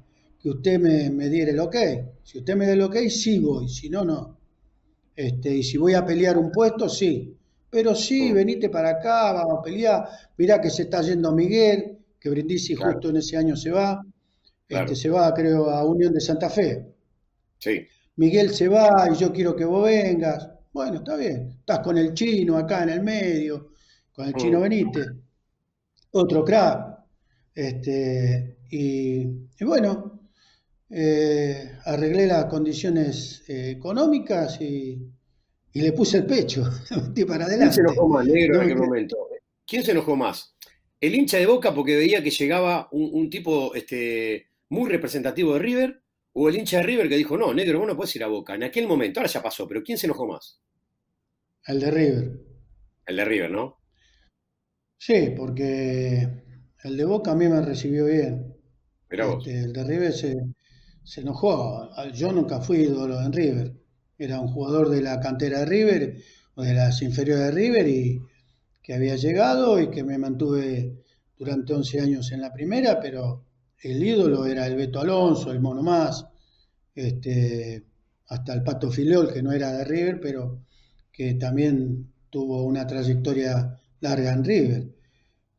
[0.45, 1.77] usted me, diera el ok.
[2.23, 4.39] Si usted me da el ok, sí voy, si no, no.
[5.17, 7.37] Este, y si voy a pelear un puesto, sí.
[7.69, 8.35] Pero sí, oh.
[8.37, 10.09] venite para acá, vamos a pelear.
[10.39, 14.01] Mirá que se está yendo Miguel, que Brindisi justo en ese año se va.
[14.69, 16.87] Este, se va, creo, a Unión de Santa Fe.
[17.59, 17.85] Sí.
[18.17, 20.49] Miguel se va y yo quiero que vos vengas.
[20.73, 21.57] Bueno, está bien.
[21.61, 23.73] Estás con el chino acá en el medio,
[24.13, 24.63] con el chino mm.
[24.63, 25.07] Benítez.
[26.13, 26.99] Otro crack.
[27.55, 29.25] Este, y,
[29.65, 30.29] bueno,
[30.91, 35.11] eh, arreglé las condiciones eh, económicas y,
[35.73, 36.63] le puse el pecho.
[37.27, 37.57] para adelante.
[37.59, 39.17] ¿Quién se enojó más, negro, en aquel momento?
[39.67, 40.55] ¿Quién se enojó más?
[41.01, 45.59] El hincha de Boca porque veía que llegaba un, un tipo este, muy representativo de
[45.59, 46.04] River
[46.37, 48.57] Hubo el hincha de River que dijo, no, negro, vos no puedes ir a Boca.
[48.57, 50.61] En aquel momento, ahora ya pasó, pero ¿quién se enojó más?
[51.67, 52.41] El de River.
[53.07, 53.79] El de River, ¿no?
[54.99, 56.29] Sí, porque
[56.83, 58.53] el de Boca a mí me recibió bien.
[59.07, 61.89] Pero este, el de River se, enojó.
[62.13, 63.73] Yo nunca fui ídolo en River.
[64.19, 66.17] Era un jugador de la cantera de River
[66.57, 68.21] o de las inferiores de River y
[68.83, 71.05] que había llegado y que me mantuve
[71.39, 73.44] durante 11 años en la primera, pero
[73.85, 76.27] el ídolo era el Beto Alonso, el Mono Más,
[76.95, 77.85] este,
[78.29, 80.65] hasta el Pato Filiol, que no era de River, pero
[81.13, 84.89] que también tuvo una trayectoria larga en River.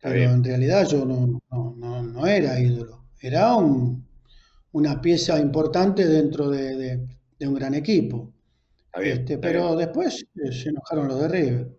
[0.01, 7.07] Pero en realidad yo no, era ídolo, era una pieza importante dentro de,
[7.39, 8.33] un gran equipo.
[9.01, 11.77] este, pero después eh, se enojaron los de River.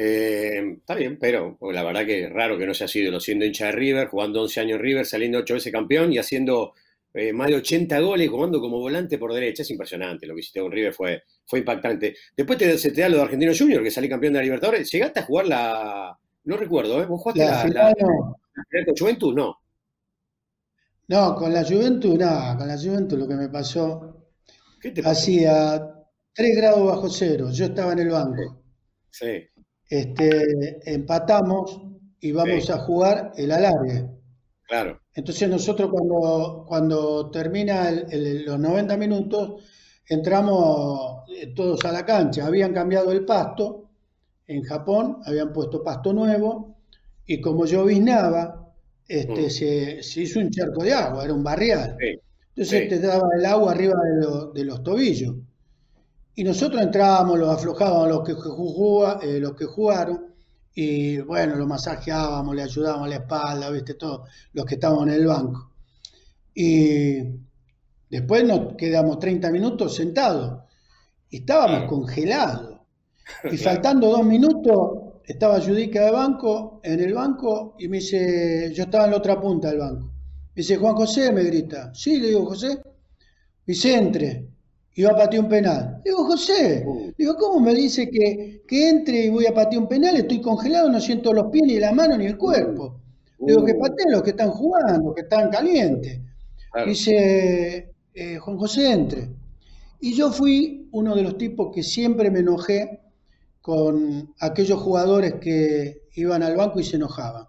[0.00, 3.66] Eh, está bien, pero la verdad que raro que no se ha sido siendo hincha
[3.66, 6.72] de River, jugando 11 años River, saliendo 8 veces campeón y haciendo
[7.12, 9.62] eh, más de 80 goles jugando como volante por derecha.
[9.62, 12.14] Es impresionante lo que hiciste con River, fue, fue impactante.
[12.36, 14.88] Después te, se te da lo de Argentino Junior, que salí campeón de la Libertadores.
[14.88, 16.16] ¿Llegaste a jugar la.?
[16.44, 17.06] No recuerdo, ¿eh?
[17.06, 19.34] ¿Vos jugaste la, la, con Juventus?
[19.34, 19.58] No.
[21.08, 22.56] No, con la Juventus, nada.
[22.56, 24.28] Con la Juventus lo que me pasó.
[24.80, 25.10] ¿Qué te pasó?
[25.10, 25.92] Hacía
[26.34, 27.50] 3 grados bajo cero.
[27.50, 28.62] Yo estaba en el banco.
[29.10, 29.48] Sí.
[29.88, 31.80] Este, empatamos
[32.20, 34.08] y vamos a jugar el alargue.
[34.66, 35.00] Claro.
[35.14, 39.62] Entonces nosotros cuando, cuando termina los 90 minutos,
[40.06, 42.46] entramos eh, todos a la cancha.
[42.46, 43.90] Habían cambiado el pasto
[44.46, 46.76] en Japón, habían puesto pasto nuevo
[47.26, 48.72] y como lloviznaba,
[49.06, 49.50] este, mm.
[50.02, 51.96] se, hizo un charco de agua, era un barrial.
[52.56, 53.94] Entonces te daba el agua arriba
[54.54, 55.36] de, los tobillos.
[56.38, 60.36] Y nosotros entrábamos, los aflojábamos los que, eh, los que jugaron
[60.72, 65.14] y bueno, lo masajeábamos, le ayudábamos a la espalda, viste, todos los que estábamos en
[65.14, 65.72] el banco.
[66.54, 67.18] Y
[68.08, 70.62] después nos quedamos 30 minutos sentados
[71.28, 72.82] y estábamos congelados.
[73.52, 74.90] Y faltando dos minutos,
[75.24, 79.40] estaba Judica de banco, en el banco, y me dice, yo estaba en la otra
[79.40, 80.06] punta del banco.
[80.06, 81.92] Me dice, Juan José, me grita.
[81.92, 82.80] Sí, le digo, José.
[83.66, 84.57] Vicente,
[84.98, 86.00] iba a patear un penal.
[86.04, 87.12] Digo, José, uh.
[87.16, 90.16] digo, ¿cómo me dice que, que, entre y voy a patear un penal?
[90.16, 93.00] Estoy congelado, no siento los pies, ni la mano, ni el cuerpo.
[93.38, 96.20] Digo, que pateen los que están jugando, que están calientes.
[96.84, 99.30] Dice, eh, Juan José, entre.
[100.00, 103.00] Y yo fui uno de los tipos que siempre me enojé
[103.60, 107.46] con aquellos jugadores que iban al banco y se enojaban.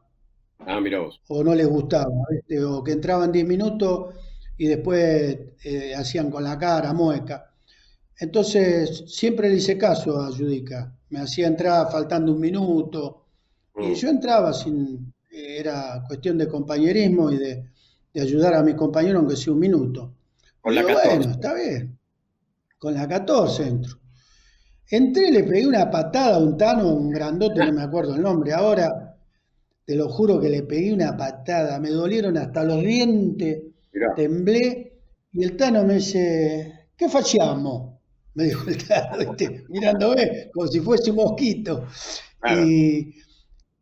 [0.59, 1.19] Ah, mira vos.
[1.27, 2.11] O no les gustaba,
[2.67, 4.13] o que entraban 10 minutos
[4.59, 7.49] y después eh, hacían con la cara, mueca.
[8.19, 10.93] Entonces, siempre le hice caso a Judica.
[11.11, 13.25] Me hacía entrar faltando un minuto.
[13.77, 13.93] Y mm.
[13.93, 15.13] yo entraba sin.
[15.31, 17.69] Era cuestión de compañerismo y de,
[18.19, 20.13] ayudar a mi compañero, aunque sea un minuto.
[20.59, 21.07] Con la 14.
[21.07, 21.97] Bueno, está bien.
[22.77, 23.97] Con la 14 entro.
[24.89, 28.51] Entré, le pegué una patada a un Tano, un grandote, no me acuerdo el nombre
[28.51, 29.15] ahora.
[29.85, 31.79] Te lo juro que le pegué una patada.
[31.79, 33.68] Me dolieron hasta los dientes
[34.15, 34.99] temblé
[35.31, 38.01] y el Tano me dice, ¿qué facciamo?
[38.33, 39.35] Me dijo el Tano,
[39.69, 41.87] mirándome como si fuese un mosquito.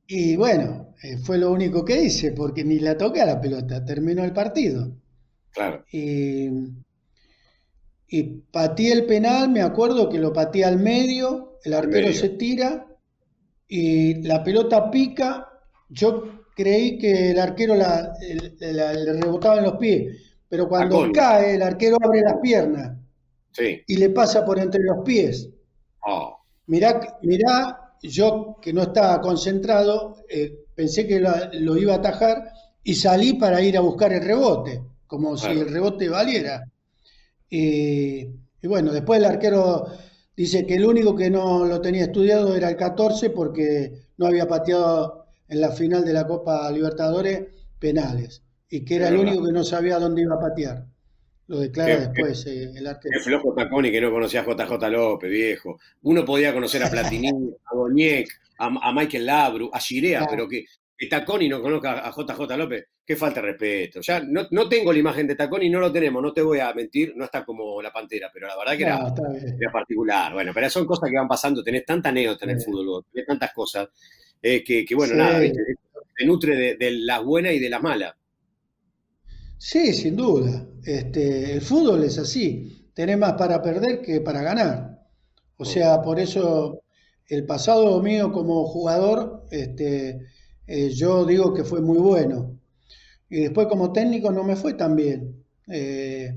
[0.09, 3.83] Y, bueno, eh, fue lo único que hice, porque ni la toqué a la pelota,
[3.83, 4.95] terminó el partido.
[5.51, 5.83] Claro.
[5.91, 6.49] Y,
[8.07, 12.87] y pateé el penal, me acuerdo que lo pateé al medio, el arquero se tira
[13.67, 15.49] y la pelota pica.
[15.89, 20.17] Yo creí que el arquero la, le rebotaba en los pies,
[20.49, 22.97] pero cuando cae, el arquero abre las piernas
[23.59, 25.47] y le pasa por entre los pies.
[26.01, 26.35] Oh.
[26.65, 26.99] Mirá,
[28.01, 32.51] yo que no estaba concentrado, eh, pensé que lo, iba a atajar
[32.83, 36.63] y salí para ir a buscar el rebote, como si el rebote valiera.
[37.49, 38.21] Y,
[38.61, 39.85] y bueno, después el arquero
[40.35, 44.47] dice que el único que no lo tenía estudiado era el 14 porque no había
[44.47, 47.45] pateado en la final de la Copa Libertadores
[47.79, 50.85] penales y que era el único que no sabía dónde iba a patear.
[51.47, 53.13] Lo declara después eh, el arquero.
[53.17, 55.79] Qué flojo Taconi que no conocía a JJ López, viejo.
[56.01, 58.27] Uno podía conocer a Platini, a Doñek,
[58.59, 60.65] a, Michael Labru, a Girea, pero que,
[61.09, 64.01] Taconi no conozca a JJ López, qué falta de respeto.
[64.01, 66.73] Ya no, no tengo la imagen de Taconi, no lo tenemos, no te voy a
[66.73, 70.33] mentir, no está como la pantera, pero la verdad que era, particular.
[70.33, 73.53] Bueno, pero son cosas que van pasando, tenés tanta anécdota en el fútbol, tenés tantas
[73.53, 73.87] cosas
[74.41, 78.17] eh, que, bueno, nada, se nutre de, la buena y de la mala.
[79.57, 80.65] Sí, sin duda.
[80.83, 82.89] Este, el fútbol es así.
[82.93, 85.05] Tenés más para perder que para ganar.
[85.57, 86.83] O sea, por eso
[87.27, 90.19] el pasado mío como jugador, este,
[90.65, 92.59] eh, yo digo que fue muy bueno.
[93.29, 95.43] Y después como técnico no me fue tan bien.
[95.67, 96.33] Eh,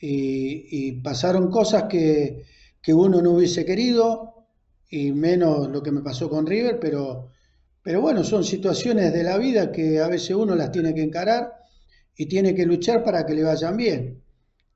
[0.00, 2.44] y, pasaron cosas que,
[2.82, 4.33] que uno no hubiese querido,
[4.90, 7.30] y menos lo que me pasó con River, pero,
[7.82, 11.52] pero bueno, son situaciones de la vida que a veces uno las tiene que encarar
[12.16, 14.22] y tiene que luchar para que le vayan bien.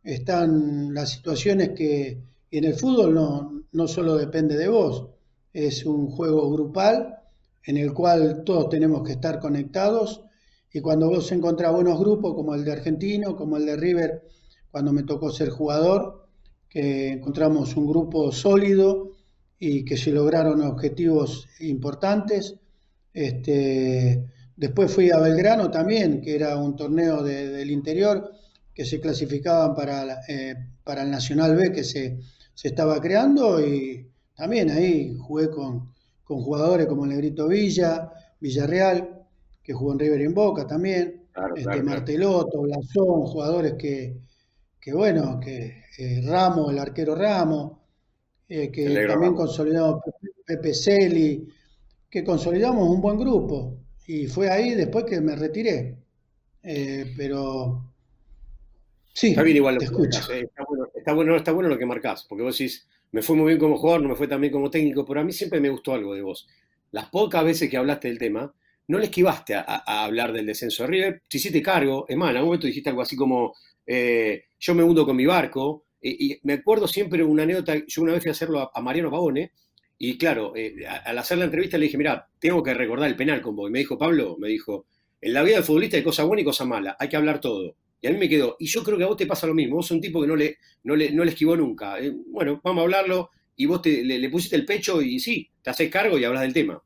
[0.02, 5.08] Están las situaciones que en el fútbol no, no solo depende de vos,
[5.52, 7.16] es un juego grupal
[7.64, 10.24] en el cual todos tenemos que estar conectados
[10.72, 14.22] y cuando vos encontrás buenos grupos como el de Argentino, como el de River,
[14.70, 16.28] cuando me tocó ser jugador,
[16.68, 19.12] que encontramos un grupo sólido,
[19.58, 22.54] y que se lograron objetivos importantes.
[23.12, 24.24] Este,
[24.56, 28.32] después fui a Belgrano también, que era un torneo del interior,
[28.72, 32.18] que se clasificaban para, eh, para el Nacional B que se,
[32.62, 35.92] estaba creando y también ahí jugué con,
[36.24, 39.26] con jugadores como Negrito Villa, Villarreal,
[39.62, 41.22] que jugó en River y en Boca también.
[41.56, 44.16] este, Martelotto, Blasón, jugadores que,
[44.80, 47.77] que bueno, que eh, Ramos, el arquero Ramos,
[48.48, 50.00] eh, que también consolidamos
[50.46, 51.46] Pepe Celi,
[52.08, 53.78] que consolidamos un buen grupo.
[54.06, 55.96] Y fue ahí después que me retiré.
[56.62, 57.92] Eh, pero
[59.12, 62.24] sí, está bien igual lo te está, bueno, está, bueno, está bueno lo que marcás,
[62.28, 64.70] porque vos decís, me fue muy bien como jugador, no me fue tan bien como
[64.70, 66.48] técnico, pero a mí siempre me gustó algo de vos.
[66.90, 68.52] Las pocas veces que hablaste del tema,
[68.88, 72.36] no le esquivaste a, hablar del descenso de River, te hiciste cargo, es más, en
[72.36, 73.54] algún momento dijiste algo así como,
[73.86, 78.12] eh, yo me hundo con mi barco, y, me acuerdo siempre una anécdota, yo una
[78.12, 79.52] vez fui a hacerlo a, Mariano Pavone,
[79.98, 83.40] y claro, eh, al hacer la entrevista le dije, mira, tengo que recordar el penal
[83.40, 84.86] con vos, y me dijo, Pablo, me dijo,
[85.20, 87.76] en la vida del futbolista hay cosa buena y cosa mala, hay que hablar todo.
[88.00, 89.76] Y a mí me quedó, y yo creo que a vos te pasa lo mismo,
[89.76, 91.98] vos sos un tipo que no le, no le, no le esquivó nunca.
[91.98, 95.70] Eh, bueno, vamos a hablarlo, y vos te, le, pusiste el pecho y sí, te
[95.70, 96.80] haces cargo y hablas del tema.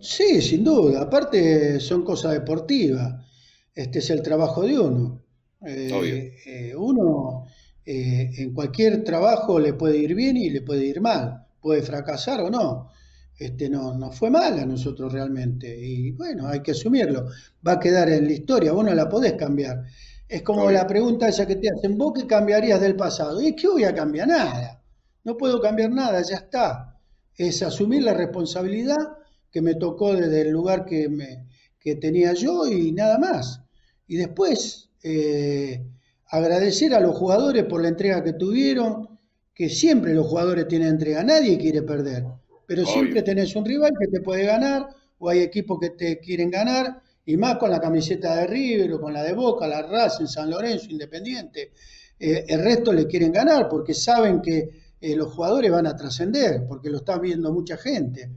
[0.00, 1.02] Sí, sin duda.
[1.02, 3.24] Aparte son cosas deportivas.
[3.72, 5.22] Este es el trabajo de uno.
[5.64, 7.46] Eh, eh, uno
[7.86, 11.46] eh, en cualquier trabajo le puede ir bien y le puede ir mal.
[11.60, 12.90] Puede fracasar o no.
[13.38, 15.76] Este, no, no fue mal a nosotros realmente.
[15.76, 17.28] Y bueno, hay que asumirlo.
[17.66, 18.72] Va a quedar en la historia.
[18.72, 19.84] Vos no la podés cambiar.
[20.28, 23.40] Es como la pregunta esa que te hacen, ¿vos qué cambiarías del pasado?
[23.42, 24.28] ¿Y qué voy a cambiar?
[24.28, 24.82] Nada.
[25.24, 26.98] No puedo cambiar nada, ya está.
[27.36, 29.18] Es asumir la responsabilidad
[29.50, 31.46] que me tocó desde el lugar que, me,
[32.00, 33.62] tenía yo y nada más.
[34.06, 35.86] Y después, eh,
[36.36, 39.18] agradecer a los jugadores por la entrega que tuvieron,
[39.54, 42.24] que siempre los jugadores tienen entrega, nadie quiere perder,
[42.66, 46.50] pero siempre tenés un rival que te puede ganar, o hay equipos que te quieren
[46.50, 50.26] ganar, y más con la camiseta de River o con la de Boca, la Racing,
[50.26, 51.72] San Lorenzo, Independiente.
[52.18, 54.68] Eh, el resto le quieren ganar porque saben que
[55.00, 58.30] eh, los jugadores van a trascender, porque lo está viendo mucha gente.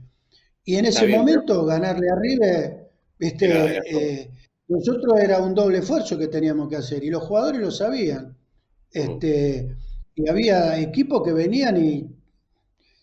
[0.64, 4.30] Y en ese momento ganarle a River, eh,
[4.68, 8.36] nosotros era un doble esfuerzo que teníamos que hacer y los jugadores lo sabían.
[8.90, 9.76] Este,
[10.14, 12.06] y había equipos que venían y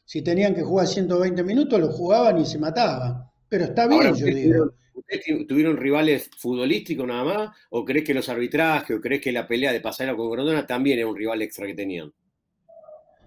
[0.06, 3.23] si tenían que jugar 120 minutos, lo jugaban y se mataban.
[3.49, 4.73] Pero está bien, yo digo.
[4.93, 7.58] ¿Ustedes tuvieron rivales futbolísticos nada más?
[7.71, 10.99] ¿O crees que los arbitrajes, o crees que la pelea de Pasarela con Grondona también
[10.99, 12.13] era un rival extra que tenían?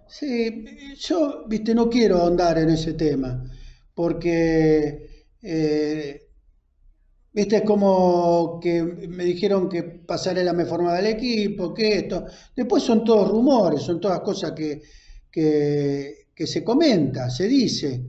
[0.07, 0.64] Sí,
[0.96, 3.44] yo, viste, no quiero ahondar en ese tema,
[3.94, 6.28] porque, eh,
[7.33, 12.25] viste, es como que me dijeron que Pasarela me formaba el equipo, que esto.
[12.55, 14.83] Después son todos rumores, son todas cosas que,
[15.31, 18.05] que, se comenta, se dice.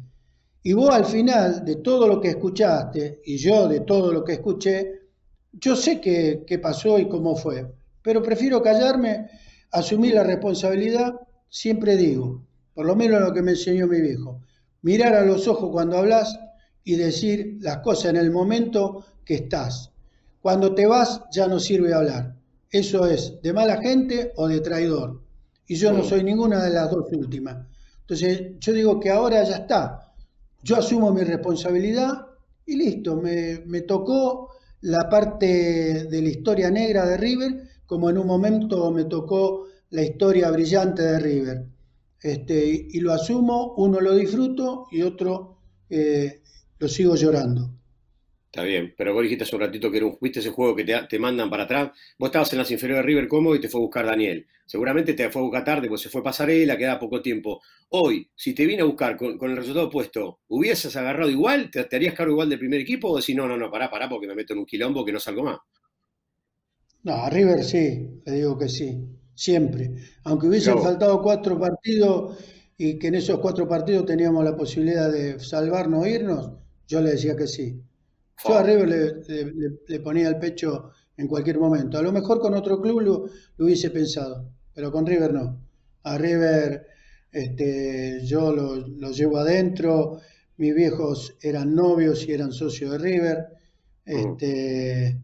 [0.64, 4.34] Y vos al final de todo lo que escuchaste, y yo de todo lo que
[4.34, 5.02] escuché,
[5.54, 7.66] yo sé qué pasó y cómo fue,
[8.02, 9.28] pero prefiero callarme,
[9.72, 11.14] asumir la responsabilidad
[11.50, 14.42] siempre digo, por lo menos lo que me enseñó mi viejo,
[14.82, 16.40] mirar a los ojos cuando hablas
[16.84, 19.92] y decir las cosas en el momento que estás.
[20.42, 22.36] Cuando te vas ya no sirve hablar.
[22.72, 25.22] Eso es de mala gente o de traidor.
[25.68, 27.58] Y yo no soy ninguna de las dos últimas.
[28.02, 30.14] Entonces yo digo que ahora ya está.
[30.64, 32.28] Yo asumo mi responsabilidad
[32.66, 33.16] y listo.
[33.16, 34.50] Me, me tocó
[34.82, 40.04] la parte de la historia negra de River, como en un momento me tocó la
[40.04, 41.66] historia brillante de River.
[42.22, 45.58] Este, y lo asumo, uno lo disfruto y otro
[45.90, 46.42] eh,
[46.80, 47.76] lo sigo llorando.
[48.46, 50.84] Está bien, pero vos dijiste hace un ratito que era un, viste ese juego que
[50.84, 51.92] te, mandan para atrás.
[52.18, 54.48] Vos estabas en las inferiores de River cómodo y te fue a buscar Daniel.
[54.66, 57.62] Seguramente te fue a buscar tarde, pues se fue pasarela, queda poco tiempo.
[57.90, 61.70] Hoy, si te vine a buscar con, el resultado opuesto, ¿hubieses agarrado igual?
[61.70, 63.10] ¿Te, harías cargo igual del primer equipo?
[63.10, 65.20] O decís, no, no, no, pará, pará, porque me meto en un quilombo que no
[65.20, 65.60] salgo más.
[67.04, 69.00] No, a River sí, le digo que sí
[69.40, 69.96] siempre.
[70.26, 72.38] Aunque hubiesen faltado cuatro partidos
[72.78, 76.52] y que en esos cuatro partidos teníamos la posibilidad de salvarnos o irnos,
[76.90, 77.80] yo le decía que sí.
[78.44, 79.24] Yo a River
[79.88, 82.00] le, ponía el pecho en cualquier momento.
[82.00, 83.26] A lo mejor con otro club lo,
[83.60, 85.62] hubiese pensado, pero con River no.
[86.04, 86.88] A River
[87.32, 90.20] este, yo lo, llevo adentro,
[90.58, 93.48] mis viejos eran novios y eran socios de River.
[94.04, 95.24] Este,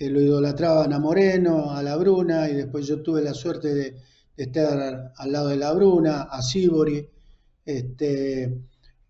[0.00, 3.96] lo idolatraban a Moreno, a La Bruna, y después yo tuve la suerte de,
[4.36, 7.08] estar al lado de La Bruna, a Sibori,
[7.64, 8.60] este,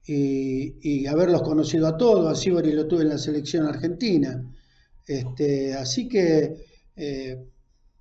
[0.07, 2.31] y, haberlos conocido a todos.
[2.31, 4.45] A Sibori lo tuve en la selección argentina.
[5.07, 6.57] Este, así que
[6.97, 7.45] eh,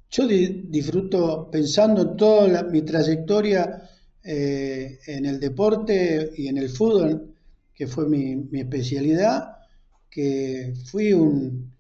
[0.10, 3.90] yo disfruto pensando en toda mi trayectoria
[4.24, 7.34] eh, en el deporte y en el fútbol,
[7.74, 9.58] que fue mi especialidad,
[10.10, 11.76] que fui un,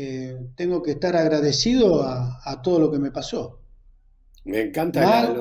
[0.00, 3.58] eh, tengo que estar agradecido a, todo lo que me pasó.
[4.44, 5.34] Me encanta.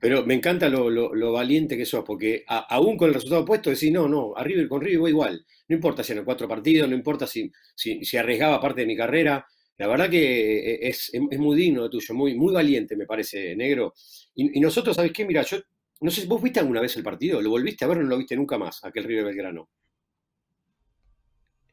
[0.00, 4.08] Pero me encanta lo, valiente que sos, porque aún con el resultado opuesto decís, no,
[4.08, 5.44] no, a River con River voy igual.
[5.68, 9.44] No importa si el cuatro partidos, no importa si, si, arriesgaba parte de mi carrera.
[9.76, 13.94] La verdad que eh, es, es, muy digno tuyo, muy, valiente, me parece, negro.
[14.34, 15.24] Y, nosotros, ¿sabes qué?
[15.24, 15.58] Mira, yo
[16.00, 17.42] no sé, ¿vos viste alguna vez el partido?
[17.42, 19.68] ¿Lo volviste a ver o no lo viste nunca más, aquel River Belgrano?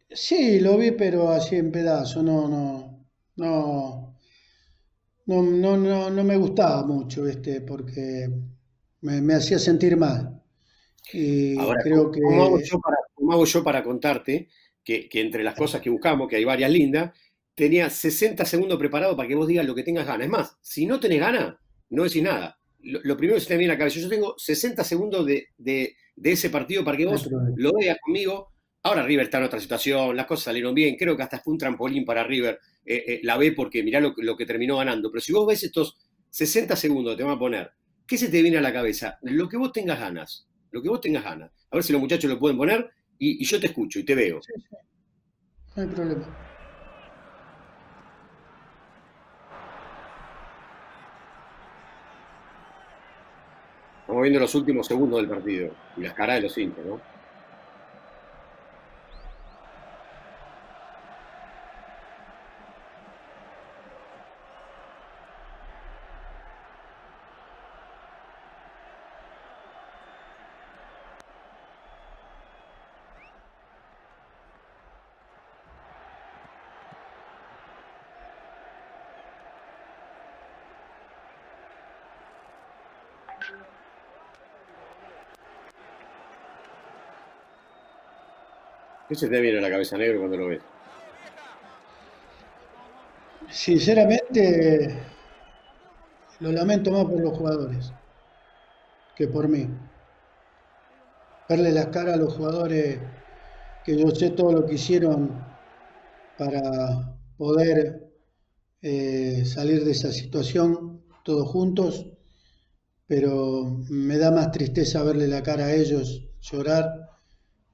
[0.09, 3.05] Sí, lo vi, pero así en pedazos, no, no,
[3.35, 4.14] no,
[5.25, 8.29] no, no, no, no me gustaba mucho, este, porque
[9.01, 10.41] me, hacía sentir mal.
[11.11, 12.21] Y creo que...
[12.21, 12.43] ¿cómo
[13.33, 14.49] hago, yo para, contarte
[14.83, 17.11] que, entre las cosas que buscamos, que hay varias lindas,
[17.55, 20.25] tenía 60 segundos preparados para que vos digas lo que tengas ganas?
[20.25, 21.55] Es más, si no tenés ganas,
[21.89, 22.59] no decís nada.
[22.81, 25.95] Lo, primero que se te viene a la cabeza, yo tengo 60 segundos de, de,
[26.15, 28.51] de ese partido para que vos lo veas conmigo
[28.85, 31.57] Ahora River está en otra situación, las cosas salieron bien, creo que hasta fue un
[31.57, 35.09] trampolín para River, eh, eh, la ve porque mirá lo, que terminó ganando.
[35.09, 35.97] Pero si vos ves estos
[36.29, 37.71] 60 segundos que te van a poner,
[38.05, 39.17] ¿qué se te viene a la cabeza?
[39.23, 41.51] Lo que vos tengas ganas, lo que vos tengas ganas.
[41.71, 44.39] A ver si los muchachos lo pueden poner y, yo te escucho y te veo.
[44.43, 44.75] Sí, sí.
[45.77, 46.37] No hay problema.
[54.01, 57.14] Estamos viendo los últimos segundos del partido y las caras de los hinchas, ¿no?
[89.07, 90.61] ¿Qué se te viene la cabeza negro cuando lo ves?
[93.49, 94.97] Sinceramente,
[96.39, 97.93] lo lamento más por los jugadores
[99.15, 99.69] que por mí.
[101.47, 102.99] Verle las caras a los jugadores
[103.83, 105.29] que yo sé todo lo que hicieron
[106.37, 108.11] para poder
[108.81, 112.07] eh, salir de esa situación todos juntos,
[113.05, 117.04] pero me da más tristeza verle la cara a ellos llorar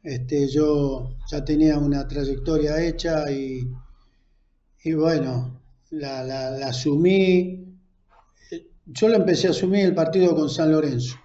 [0.04, 3.68] este, yo ya tenía una trayectoria hecha y,
[4.84, 7.58] y bueno, la, la, asumí.
[8.86, 11.16] Yo lo empecé a asumir el partido con San Lorenzo,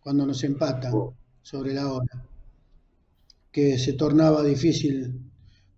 [0.00, 1.14] cuando nos empatan oh.
[1.40, 2.28] sobre la hora,
[3.50, 5.18] que se tornaba difícil,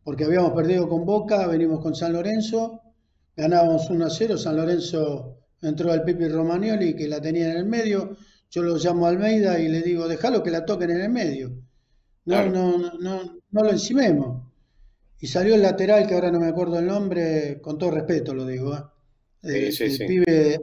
[0.03, 2.83] porque habíamos perdido con Boca, venimos con San Lorenzo,
[3.37, 7.65] ganábamos 1 a 0, San Lorenzo entró al Pipi Romagnoli que la tenía en el
[7.65, 8.17] medio,
[8.51, 11.64] yo lo llamo a Almeida y le digo, déjalo que la toquen en el medio
[12.27, 14.43] no, no, no, no lo encimemos.
[15.21, 18.47] Y salió el lateral, que ahora no me acuerdo el nombre, con todo respeto lo
[18.47, 18.75] digo.
[19.43, 19.71] ¿eh?
[19.81, 20.61] el, pibe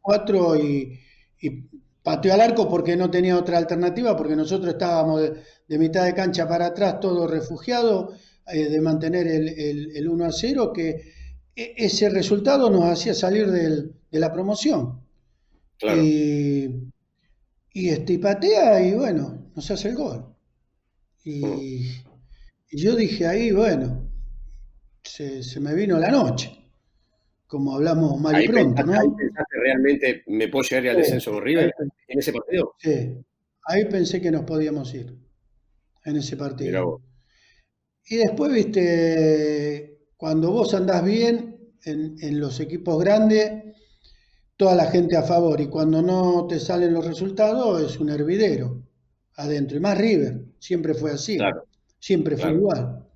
[0.00, 1.00] 4 y,
[2.02, 5.22] pateó al arco porque no tenía otra alternativa, porque nosotros estábamos
[5.66, 8.14] de, mitad de cancha para atrás, todos refugiados,
[8.52, 11.12] eh, de mantener el, 1 a 0, que
[11.56, 15.00] e, ese resultado nos hacía salir de la promoción.
[15.82, 16.66] Y,
[17.72, 20.33] y, este, y patea y bueno, nos hace el gol.
[21.24, 22.02] Y,
[22.70, 24.10] yo dije ahí, bueno,
[25.02, 26.52] se, me vino la noche,
[27.46, 28.92] como hablamos mal y pronto, ¿no?
[28.92, 31.72] Ahí pensaste realmente, ¿me puedo llegar al descenso con River
[32.08, 32.74] en ese partido?
[32.78, 33.16] Sí,
[33.66, 35.16] ahí pensé que nos podíamos ir
[36.04, 37.00] en ese partido.
[38.06, 43.62] Y después, viste, cuando vos andás bien en, en, los equipos grandes,
[44.56, 48.82] toda la gente a favor, y cuando no te salen los resultados es un hervidero
[49.36, 49.78] adentro.
[49.78, 51.36] Y más River, siempre fue así.
[51.98, 53.06] Siempre fue igual.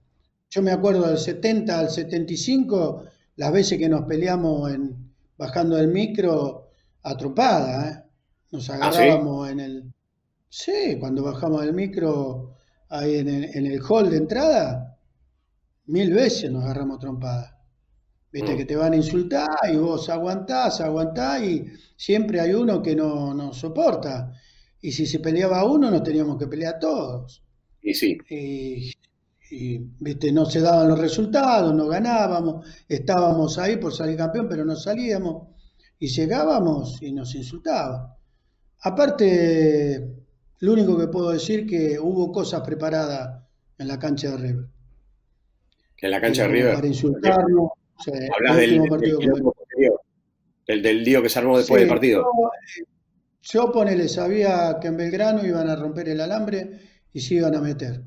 [0.51, 3.05] Yo me acuerdo del 70 al 75,
[3.37, 6.69] las veces que nos peleamos en, bajando del micro
[7.03, 8.05] atropada, ¿eh?
[8.53, 9.95] Nos ¿Ah, agarrábamos en el...
[10.51, 12.55] Sí, cuando bajamos del micro
[12.91, 14.99] ahí en el, hall de entrada,
[15.87, 17.63] mil veces nos agarramos trompada.
[18.31, 18.57] Viste mm.
[18.59, 21.65] que te van a insultar y vos aguantás, aguantás y
[21.97, 24.35] siempre hay uno que no, no soporta.
[24.81, 27.43] Y si se peleaba uno, nos teníamos que pelear todos.
[27.83, 28.19] Y sí.
[29.51, 30.31] Y, ¿viste?
[30.31, 35.49] no se daban los resultados, no ganábamos, estábamos ahí por salir campeón, pero no salíamos.
[35.99, 38.13] Y llegábamos y nos insultaban.
[38.83, 40.07] Aparte,
[40.61, 43.43] lo único que puedo decir que hubo cosas preparadas
[43.79, 44.67] en la cancha de River.
[46.01, 46.75] ¿En la cancha de River?
[46.75, 47.71] Para insultarnos.
[48.37, 48.81] Hablas del,
[50.67, 52.25] del, del, lío que se armó después del partido.
[53.43, 56.81] Yo ponele, sabía que en Belgrano iban a romper el alambre
[57.13, 58.03] y se iban a meter.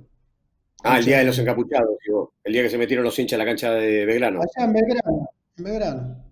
[0.84, 2.34] Ah, el día de los encapuchados, digo.
[2.44, 4.42] El día que se metieron los hinchas a la cancha de Belgrano.
[4.42, 6.26] Allá en Belgrano, en Belgrano.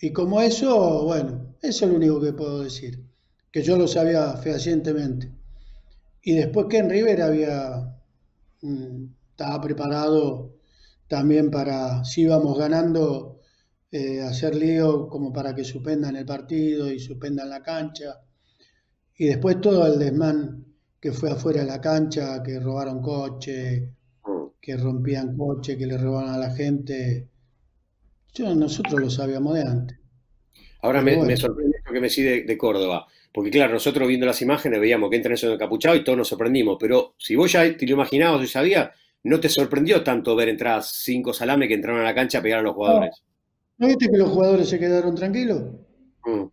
[0.00, 3.02] Y como eso, bueno, eso es lo único que puedo decir.
[3.52, 5.32] que yo lo sabía fehacientemente.
[6.22, 7.96] Y después que en River había,
[8.62, 10.56] mm, estaba preparado
[11.08, 13.35] también para, si íbamos ganando,
[13.90, 18.20] eh, hacer lío como para que suspendan el partido y suspendan la cancha.
[19.16, 20.64] Y después todo el desmán
[21.00, 23.90] que fue afuera de la cancha, que robaron coche,
[24.60, 27.28] que rompían coche, que le robaban a la gente.
[28.34, 29.98] Yo, nosotros lo sabíamos de antes.
[30.82, 33.06] Ahora me, sorprende lo que me sigue de, Córdoba.
[33.32, 36.76] Porque claro, nosotros viendo las imágenes veíamos que entran eso encapuchado y todos nos sorprendimos.
[36.80, 38.90] Pero si vos ya te lo imaginabas y sabías,
[39.22, 42.60] ¿no te sorprendió tanto ver entrar cinco salames que entraron a la cancha a pegar
[42.60, 43.22] a los jugadores?
[43.78, 45.62] ¿No, viste que los jugadores se quedaron tranquilos?
[46.24, 46.44] Mm.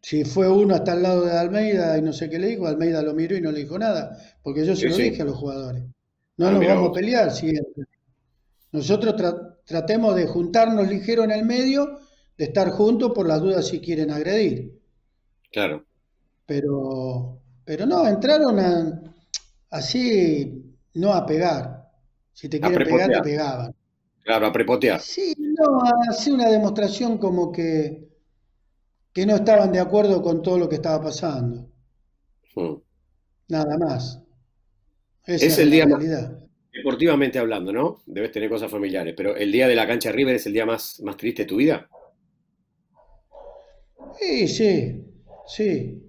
[0.00, 3.02] Si fue uno hasta el lado de Almeida y no sé qué le dijo, Almeida
[3.02, 4.16] lo miró y no le dijo nada.
[4.42, 5.84] Porque yo se lo dije a los jugadores.
[6.36, 7.84] No ah, nos vamos a pelear siempre.
[8.72, 9.14] Nosotros
[9.64, 12.00] tratemos de juntarnos ligero en el medio,
[12.36, 14.80] de estar juntos por las dudas si quieren agredir.
[15.52, 15.84] Claro.
[16.46, 19.12] Pero, pero no, entraron
[19.70, 21.90] así, no a pegar.
[22.32, 23.74] Si te quieren pegar, te pegaban.
[24.24, 25.00] Claro, a prepotear.
[25.00, 28.08] Sí, no, una demostración como que,
[29.12, 31.68] que no estaban de acuerdo con todo lo que estaba pasando.
[32.54, 32.76] Hmm.
[33.48, 34.22] Nada más
[35.26, 36.02] es el día más,
[36.72, 38.02] deportivamente hablando, ¿no?
[38.06, 41.00] Debes tener cosas familiares, pero el día de la cancha River es el día más,
[41.00, 41.88] más triste de tu vida.
[44.18, 45.04] Sí, sí,
[45.46, 46.02] sí,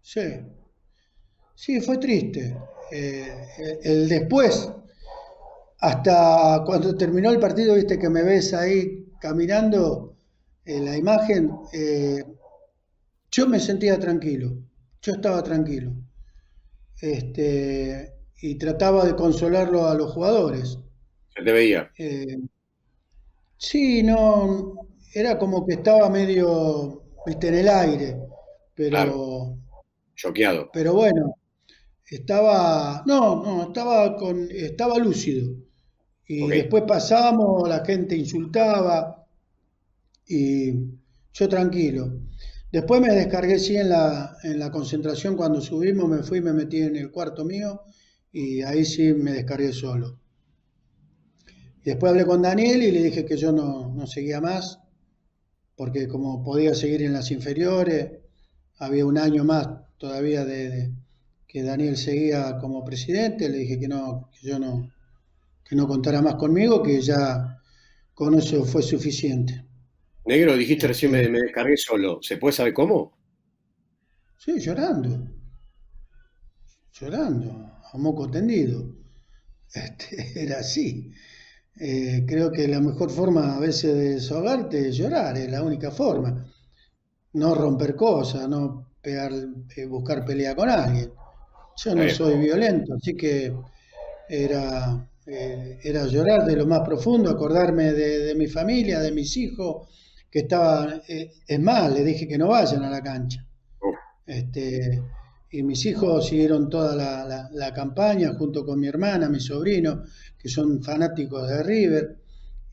[0.00, 0.22] sí.
[1.54, 2.56] Sí, fue triste.
[2.92, 4.70] Eh, el después,
[5.78, 10.16] hasta cuando terminó el partido, viste que me ves ahí caminando
[10.64, 12.24] en la imagen, eh,
[13.30, 14.56] yo me sentía tranquilo,
[15.02, 15.92] yo estaba tranquilo.
[17.00, 20.78] Este, y trataba de consolarlo a los jugadores.
[21.34, 21.90] Se te veía.
[21.98, 22.38] Eh,
[23.58, 28.16] sí, no, era como que estaba medio, viste, en el aire,
[28.74, 29.58] pero...
[30.14, 30.70] Choqueado.
[30.72, 31.34] Pero bueno,
[32.06, 35.65] estaba, no, no, estaba con, estaba lúcido.
[36.28, 39.26] Y después pasábamos, la gente insultaba
[40.26, 40.72] y
[41.32, 42.20] yo tranquilo.
[42.72, 46.82] Después me descargué sí en la, en la concentración cuando subimos, me fui, me metí
[46.82, 47.82] en el cuarto mío
[48.32, 50.20] y ahí sí me descargué solo.
[51.84, 54.80] después hablé con Daniel y le dije que yo no, seguía más,
[55.76, 58.10] porque como podía seguir en las inferiores,
[58.78, 60.92] había un año más todavía de,
[61.46, 64.90] que Daniel seguía como presidente, le dije que no, que yo no,
[65.68, 67.60] que no contara más conmigo, que ya
[68.14, 69.64] con eso fue suficiente.
[70.24, 72.18] Negro, dijiste recién me, me descargué solo.
[72.22, 73.16] ¿Se puede saber cómo?
[74.38, 75.28] Sí, llorando.
[76.92, 78.86] Llorando a moco tendido.
[79.72, 81.12] Este, era así.
[81.78, 85.90] Eh, creo que la mejor forma a veces de desahogarte es llorar, es la única
[85.90, 86.46] forma.
[87.34, 89.30] No romper cosas, no pegar,
[89.76, 91.12] eh, buscar pelea con alguien.
[91.76, 93.54] Yo no soy violento, así que
[94.28, 99.88] era, eh, era llorar de lo más profundo, acordarme de, mi familia, de mis hijos,
[100.30, 103.46] que estaban, es más, le dije que no vayan a la cancha.
[104.26, 105.02] Este,
[105.50, 106.94] y mis hijos siguieron toda
[107.50, 110.02] la, campaña junto con mi hermana, mi sobrino,
[110.38, 112.18] que son fanáticos de River,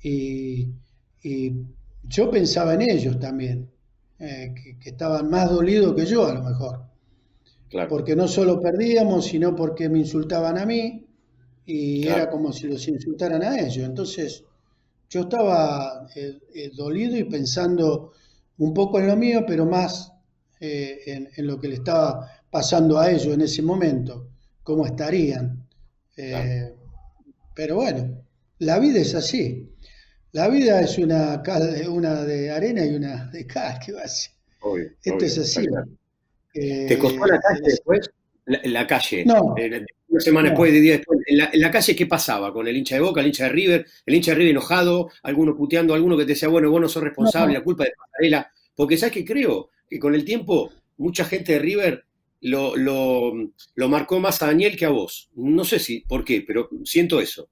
[0.02, 0.70] y,
[2.06, 3.70] yo pensaba en ellos también,
[4.20, 6.82] eh, que, estaban más dolidos que yo a lo mejor,
[7.88, 11.03] porque no solo perdíamos, sino porque me insultaban a mí,
[11.66, 13.86] y era como si los insultaran a ellos.
[13.86, 14.44] Entonces,
[15.10, 18.14] yo estaba eh, eh, dolido y pensando
[18.58, 20.12] un poco en lo mío, pero más
[20.60, 24.30] en, en, lo que le estaba pasando a ellos en ese momento,
[24.64, 25.68] cómo estarían.
[26.16, 26.74] Eh,
[27.56, 28.24] pero bueno,
[28.60, 29.70] la vida es así.
[30.32, 31.44] La vida es una,
[31.90, 34.34] una de arena y una de cal, ¿qué va a ser?
[35.04, 35.68] Esto es así.
[36.54, 38.10] Eh, ¿Te costó la calle después?
[38.46, 39.26] La, calle.
[39.26, 39.56] No.
[39.58, 41.20] Eh, una semana después, de día después.
[41.26, 42.54] En la, calle, ¿qué pasaba?
[42.54, 45.56] Con el hincha de Boca, el hincha de River, el hincha de River enojado, alguno
[45.56, 48.52] puteando, alguno que te decía, bueno, vos no sos responsable, la culpa de Pasarela.
[48.76, 49.70] Porque, ¿sabes qué creo?
[49.90, 52.06] Que con el tiempo, mucha gente de River
[52.42, 55.30] lo, lo, marcó más a Daniel que a vos.
[55.36, 57.48] No sé si por qué, pero siento eso.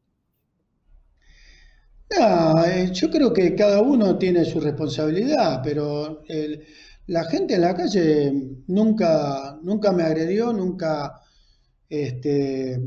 [2.10, 6.24] Eh, yo creo que cada uno tiene su responsabilidad, pero
[7.12, 8.32] la gente en la calle
[8.68, 11.22] nunca, nunca me agredió, nunca
[11.90, 12.82] este,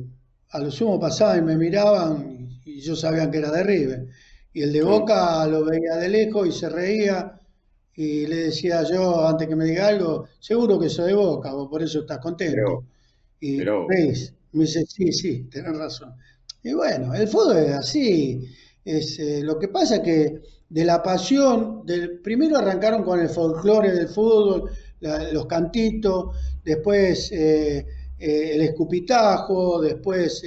[0.49, 4.09] a lo sumo pasaba y me miraban y, yo sabía que era de River.
[4.55, 7.39] Y el de Boca lo veía de lejos y se reía
[7.97, 11.69] y le decía yo, antes que me diga algo, seguro que soy de Boca, vos
[11.69, 12.87] por eso estás contento.
[13.41, 14.33] y ¿veis?
[14.53, 16.15] me dice, sí, sí, tenés razón.
[16.63, 18.49] Y bueno, el fútbol es así.
[18.87, 20.41] Es, eh, lo que pasa es que
[20.75, 28.61] de la pasión, del, primero arrancaron con el folclore del fútbol, los cantitos, después el
[28.61, 30.43] escupitajo, después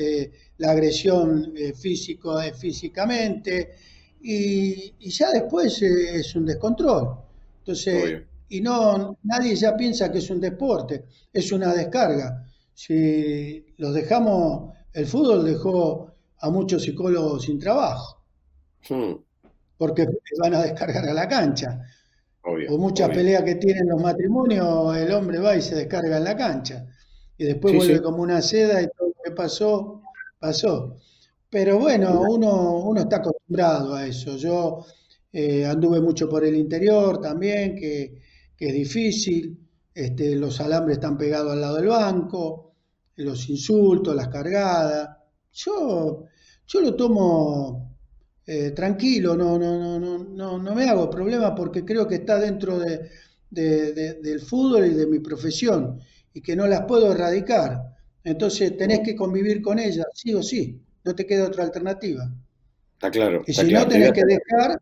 [0.57, 3.71] la agresión físico, físicamente,
[4.19, 7.19] y, ya después es un descontrol.
[7.59, 12.45] Entonces, y no, nadie ya piensa que es un deporte, es una descarga.
[12.73, 18.21] Si los dejamos, el fútbol dejó a muchos psicólogos sin trabajo,
[18.89, 19.26] hmm.
[19.78, 20.07] Porque
[20.39, 21.82] van a descargar a la cancha.
[22.43, 26.36] o muchas peleas que tienen los matrimonios, el hombre va y se descarga en la
[26.36, 26.86] cancha.
[27.38, 30.01] Y después vuelve como una seda y todo lo que pasó,
[30.39, 30.97] pasó.
[31.49, 34.36] Pero bueno, uno, uno está acostumbrado a eso.
[34.38, 34.86] Yo
[35.32, 38.21] eh, anduve mucho por el interior también, que
[38.57, 39.57] que es difícil,
[39.93, 42.73] este, los alambres están pegados al lado del banco,
[43.17, 45.09] los insultos, las cargadas.
[45.53, 46.25] Yo,
[46.65, 47.87] yo lo tomo
[48.50, 52.80] eh, tranquilo, no, no, no, no, no me hago problema porque creo que está dentro
[52.80, 53.10] de,
[53.50, 56.00] del fútbol y de mi profesión
[56.34, 57.93] y que no las puedo erradicar.
[58.24, 62.34] Entonces tenés que convivir con ellas, sí o sí, no te queda otra alternativa.
[62.93, 63.43] Está claro.
[63.45, 64.80] Y si no, tenés que dejar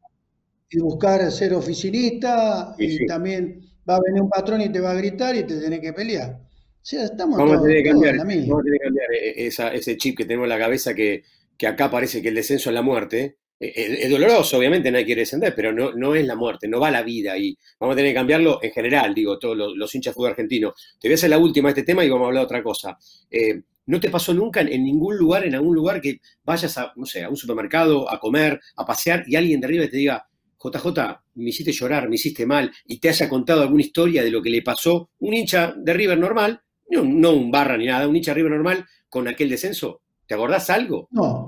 [0.70, 4.96] y buscar ser oficinista y también va a venir un patrón y te va a
[4.96, 6.40] gritar y te tenés que pelear.
[6.40, 9.98] O sea, estamos vamos, a tener que cambiar, vamos a tener que cambiar esa, ese
[9.98, 11.24] chip que tenemos en la cabeza que,
[11.58, 13.38] que acá parece que el descenso es la muerte.
[13.60, 16.92] Eh, es, doloroso, obviamente, nadie quiere descender, pero no, no es la muerte, no va
[16.92, 20.16] la vida y vamos a tener que cambiarlo en general, digo, todos los, hinchas de
[20.16, 20.74] fútbol argentino.
[21.00, 22.64] Te voy a hacer la última de este tema y vamos a hablar de otra
[22.64, 22.98] cosa.
[23.30, 27.06] Eh, ¿No te pasó nunca en, ningún lugar, en algún lugar que vayas a, no
[27.06, 30.28] sé, a un supermercado, a comer, a pasear y alguien de arriba te diga,
[30.60, 34.42] JJ, me hiciste llorar, me hiciste mal, y te haya contado alguna historia de lo
[34.42, 38.32] que le pasó un hincha de River normal, no, un barra ni nada, un hincha
[38.32, 40.02] de River normal con aquel descenso.
[40.26, 41.08] ¿Te acordás algo?
[41.12, 41.45] No,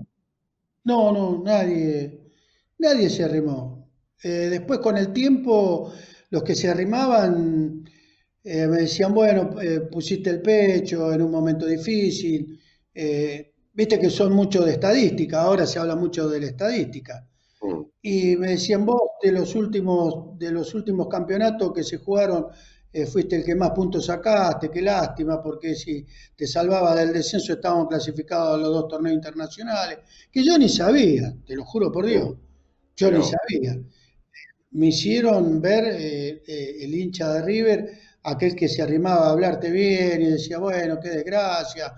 [0.88, 2.32] no, no, nadie,
[2.80, 3.92] nadie se arrimó.
[4.24, 5.92] Eh, después con el tiempo,
[6.30, 7.84] los que se arrimaban
[8.42, 12.58] eh, me decían, bueno, eh, pusiste el pecho en un momento difícil.
[13.74, 17.28] Viste que son mucho de estadística, ahora se habla mucho de la estadística.
[17.62, 17.82] Mm.
[18.02, 22.48] Y me decían, vos de los últimos, de los últimos campeonatos que se jugaron,
[22.98, 26.04] eh, fuiste el que más puntos sacaste, qué lástima, porque si
[26.36, 30.00] te salvaba del descenso estábamos clasificados a los dos torneos internacionales,
[30.32, 32.36] que yo ni sabía, te lo juro por Dios,
[32.96, 33.78] yo ni sabía.
[34.72, 37.92] Me hicieron ver eh, eh, el hincha de River,
[38.24, 41.94] aquel que se arrimaba a hablarte bien y decía, bueno, qué desgracia,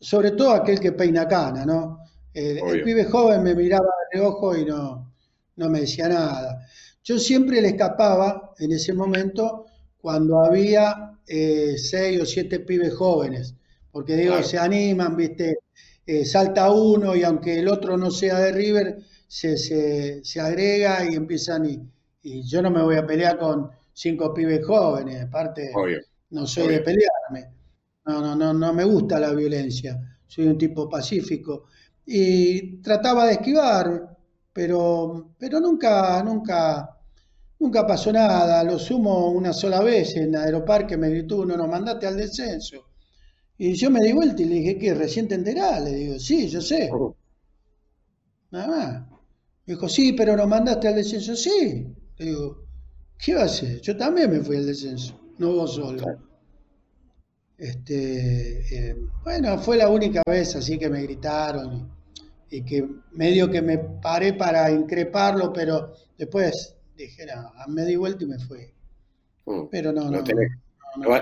[0.00, 1.98] sobre todo aquel que peina cana, ¿no?
[2.32, 5.12] el pibe joven me miraba de ojo y no,
[5.56, 6.66] no me decía nada.
[7.02, 9.66] Yo siempre le escapaba en ese momento
[10.00, 13.54] cuando había eh, seis o siete pibes jóvenes,
[13.90, 15.58] porque digo, se animan, viste,
[16.06, 21.14] eh, salta uno y aunque el otro no sea de River, se, se, agrega y
[21.14, 21.80] empiezan y,
[22.22, 25.70] y, yo no me voy a pelear con cinco pibes jóvenes, aparte
[26.30, 27.54] no soy de pelearme,
[28.06, 31.66] no, no, no, no me gusta la violencia, soy un tipo pacífico.
[32.06, 34.09] Y trataba de esquivar,
[34.52, 36.98] pero, pero nunca, nunca,
[37.58, 38.62] nunca pasó nada.
[38.64, 42.86] Lo sumo una sola vez en Aeroparque, me gritó uno, nos mandaste al descenso.
[43.58, 44.94] Y yo me di vuelta y le dije, ¿qué?
[44.94, 45.82] ¿Recién te enterás?
[45.82, 46.90] Le digo, sí, yo sé.
[48.50, 49.08] Nada más.
[49.66, 51.36] Me dijo, sí, pero nos mandaste al descenso.
[51.36, 51.86] Sí.
[52.16, 52.64] Le digo,
[53.18, 53.80] ¿qué va a hacer?
[53.80, 56.02] Yo también me fui al descenso, no vos solo.
[57.56, 61.99] Este, eh, bueno, fue la única vez así que me gritaron
[62.50, 68.24] y, que medio que me paré para increparlo, pero después dije, no, me di vuelta
[68.24, 68.60] y me fui.
[69.46, 69.68] Mm.
[69.70, 70.50] Pero no, lo tenés,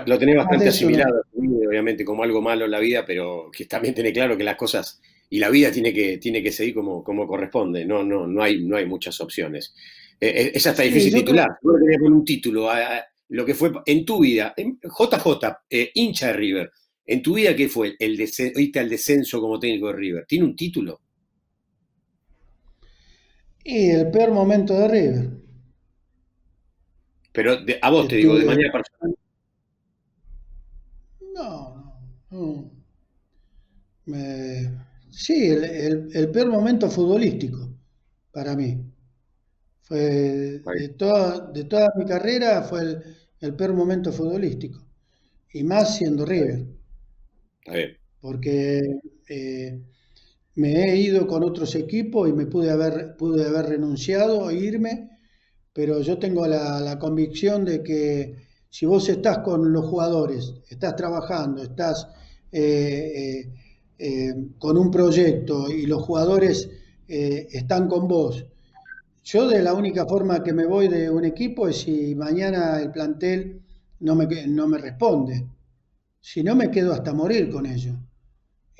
[0.05, 4.11] lo tenés bastante asimilado, obviamente, como algo malo en la vida, pero que también tiene
[4.11, 4.99] claro que las cosas
[5.29, 8.63] y la vida tiene que, tiene que seguir como, como corresponde, no, no, no, hay,
[8.63, 9.73] no hay muchas opciones.
[10.19, 12.69] Eh, eh, es hasta difícil titular, no poner un título
[13.29, 16.71] lo que fue en tu vida, JJ, eh, hincha de River,
[17.05, 17.95] en tu vida, ¿qué fue?
[17.99, 18.19] El
[18.55, 20.25] ¿Oíste al descenso como técnico de River?
[20.27, 21.01] ¿Tiene un título?
[23.71, 25.29] Y el peor momento de River.
[27.31, 29.15] Pero a vos te digo, de manera personal.
[31.35, 32.01] No,
[32.31, 32.71] no.
[35.11, 37.69] sí, el, peor momento futbolístico
[38.31, 38.83] para mí.
[39.83, 43.03] Fue de toda, de toda mi carrera fue el,
[43.41, 44.83] el peor momento futbolístico.
[45.53, 46.65] Y más siendo River.
[48.19, 48.81] Porque
[49.27, 49.79] eh,
[50.59, 55.09] me he ido con otros equipos y me pude haber, pude haber renunciado, irme,
[55.73, 58.35] pero yo tengo la, convicción de que
[58.69, 62.07] si vos estás con los jugadores, estás trabajando, estás
[62.51, 63.49] eh,
[63.97, 66.69] eh, con un proyecto y los jugadores
[67.07, 68.45] están con vos,
[69.23, 72.91] yo de la única forma que me voy de un equipo es si mañana el
[72.91, 73.61] plantel
[73.99, 75.47] no me, no me responde.
[76.19, 77.95] Si no, me quedo hasta morir con ellos.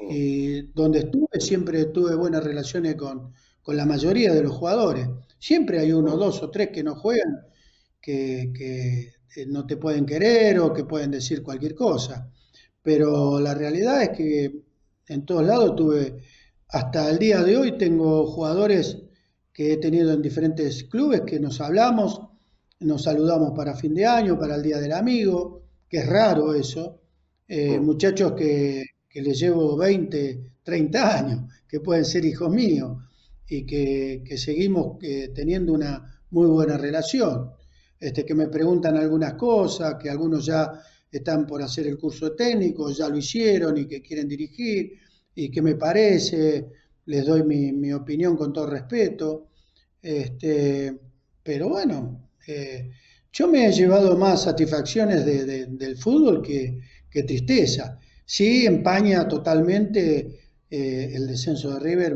[0.10, 5.08] Y donde estuve, siempre tuve buenas relaciones con, con la mayoría de los jugadores.
[5.40, 7.40] Siempre hay uno, dos o tres que no juegan,
[8.02, 12.32] que, que eh, no te pueden querer o que pueden decir cualquier cosa.
[12.82, 14.64] Pero la realidad es que
[15.08, 16.18] en todos lados tuve,
[16.70, 18.98] hasta el día de hoy tengo jugadores
[19.52, 22.22] que he tenido en diferentes clubes que nos hablamos,
[22.80, 27.02] nos saludamos para fin de año, para el Día del Amigo, que es raro eso.
[27.48, 32.98] Eh, muchachos que, que, les llevo 20, 30 años, que pueden ser hijos míos
[33.48, 37.52] y que, que seguimos eh, teniendo una muy buena relación.
[38.00, 40.72] Este, que me preguntan algunas cosas, que algunos ya
[41.12, 44.94] están por hacer el curso técnico, ya lo hicieron y que quieren dirigir,
[45.36, 46.68] y qué me parece,
[47.06, 49.50] les doy mi, opinión con todo respeto.
[50.02, 50.98] Este,
[51.44, 52.90] pero bueno, eh,
[53.32, 58.00] yo me he llevado más satisfacciones del fútbol que, tristeza.
[58.30, 62.16] Sí empaña totalmente eh, el descenso de River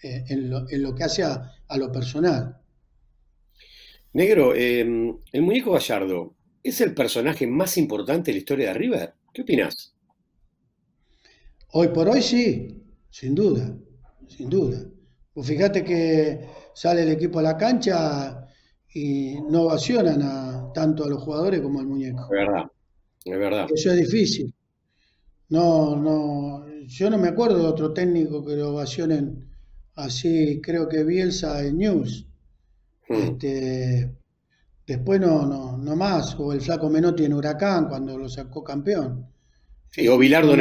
[0.00, 2.56] eh, en, lo, que hace a, lo personal.
[4.12, 9.14] Negro, em, el muñeco Gallardo, ¿es el personaje más importante de la historia de River?
[9.34, 9.92] ¿Qué opinas?
[11.72, 13.76] Hoy por hoy sí, sin duda,
[14.28, 14.78] sin duda.
[15.34, 18.46] Pues fíjate que sale el equipo a la cancha
[18.94, 22.22] y no ovacionan tanto a los jugadores como al muñeco.
[22.22, 22.66] Es verdad,
[23.24, 23.66] es verdad.
[23.74, 24.54] Eso es difícil.
[25.50, 29.48] No, no, yo no me acuerdo de otro técnico que lo ovacionen
[29.96, 32.26] así, creo que Bielsa en News.
[33.08, 33.14] Hmm.
[33.14, 34.14] Este,
[34.86, 39.26] después no, no, no más, o el flaco Menotti en Huracán cuando lo sacó campeón.
[39.90, 40.60] Sí, o Bilardo en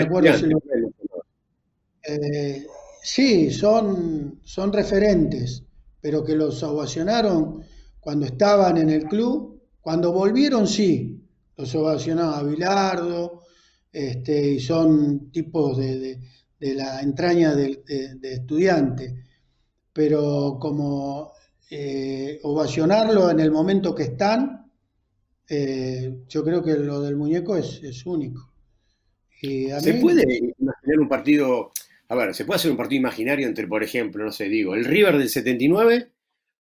[2.02, 2.66] eh,
[3.04, 5.64] sí, son, son referentes,
[6.02, 7.62] pero que los ovacionaron
[8.00, 11.22] cuando estaban en el club, cuando volvieron sí,
[11.56, 13.39] los ovacionaba Bilardo,
[13.92, 16.20] este, y son tipos de,
[16.60, 17.82] la entraña de,
[18.22, 19.24] estudiante,
[19.94, 21.32] pero como
[21.70, 24.72] eh, ovacionarlo en el momento que están,
[25.48, 28.52] eh, yo creo que lo del muñeco es, único.
[29.42, 31.72] ¿Se puede imaginar un partido
[32.10, 34.84] a ver, se puede hacer un partido imaginario entre, por ejemplo, no sé, digo, el
[34.84, 36.12] River del 79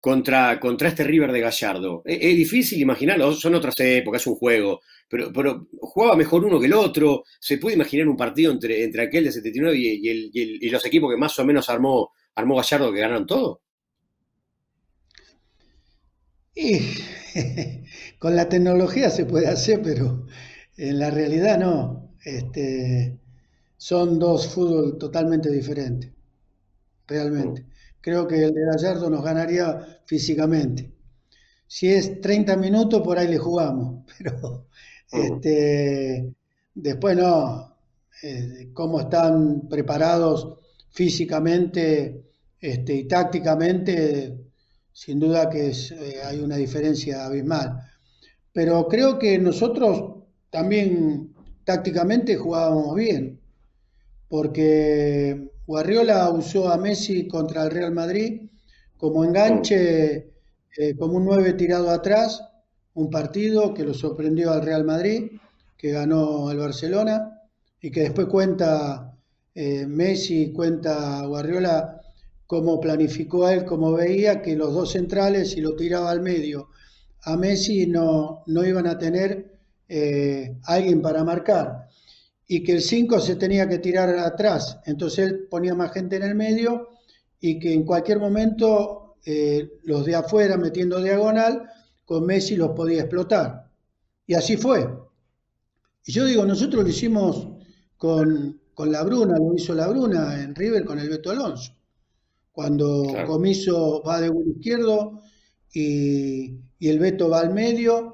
[0.03, 2.01] contra, contra este River de Gallardo.
[2.03, 6.65] Es, difícil imaginarlo, son otras épocas, es un juego, pero, pero jugaba mejor uno que
[6.65, 7.23] el otro.
[7.39, 11.17] ¿Se puede imaginar un partido entre, entre aquel de 79 y, y, los equipos que
[11.17, 13.61] más o menos armó, armó Gallardo que ganaron todo?
[16.53, 16.79] Y
[18.19, 20.27] con la tecnología se puede hacer, pero
[20.75, 22.13] en la realidad no.
[22.25, 23.19] Este,
[23.77, 26.11] son dos fútbol totalmente diferentes,
[27.07, 27.67] realmente.
[28.03, 30.91] Creo que el de Gallardo nos ganaría físicamente.
[31.65, 34.67] Si es 30 minutos, por ahí le jugamos, pero
[35.09, 36.35] este,
[36.75, 37.71] después no.
[38.21, 40.59] Eh, cómo están preparados
[40.91, 42.25] físicamente
[42.59, 44.37] este, y tácticamente,
[44.91, 47.79] sin duda que eh, hay una diferencia abismal.
[48.51, 51.33] Pero creo que nosotros también
[51.63, 53.39] tácticamente jugábamos bien
[54.27, 58.49] porque Guardiola usó a Messi contra el Real Madrid
[58.97, 60.32] como enganche,
[60.78, 62.41] eh, como un 9 tirado atrás,
[62.93, 65.32] un partido que lo sorprendió al Real Madrid,
[65.78, 67.41] que ganó al Barcelona,
[67.82, 69.18] y que después cuenta
[69.53, 72.01] eh, Messi, cuenta Guardiola
[72.47, 76.70] cómo planificó él, cómo veía que los dos centrales, si lo tiraba al medio
[77.24, 81.88] a Messi, no, no iban a tener eh, alguien para marcar
[82.55, 84.77] y que el 5 se tenía que tirar atrás.
[84.85, 86.89] Entonces él ponía más gente en el medio
[87.39, 91.67] y que en cualquier momento eh, los de afuera metiendo diagonal,
[92.05, 93.71] con Messi los podía explotar.
[94.27, 94.87] Y así fue.
[96.05, 97.47] Y yo digo, nosotros lo hicimos
[97.97, 101.73] con, la Bruna, lo hizo la Bruna en River con el Beto Alonso.
[102.51, 105.21] Cuando Comiso va de un izquierdo
[105.73, 108.12] y, y el Beto va al medio,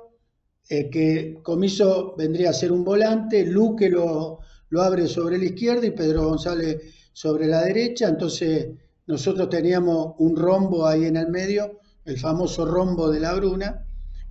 [0.69, 4.39] eh, que Comiso vendría a ser un volante, Luque lo,
[4.69, 6.77] lo abre sobre la izquierda y Pedro González
[7.11, 8.67] sobre la derecha, entonces
[9.07, 13.83] nosotros teníamos un rombo ahí en el medio, el famoso rombo de la Bruna,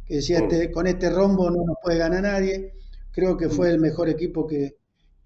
[0.06, 2.72] que decía, este, con este rombo no nos puede ganar nadie,
[3.10, 4.76] creo que fue el mejor equipo que,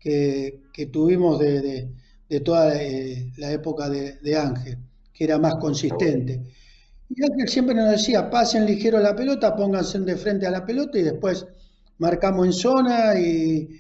[0.00, 1.90] que, tuvimos de,
[2.26, 4.78] de, toda eh, la época de, de Ángel,
[5.12, 6.40] que era más consistente.
[7.46, 11.46] Siempre nos decía, pasen ligero la pelota, pónganse de frente a la pelota y después
[11.98, 13.78] marcamos en zona y,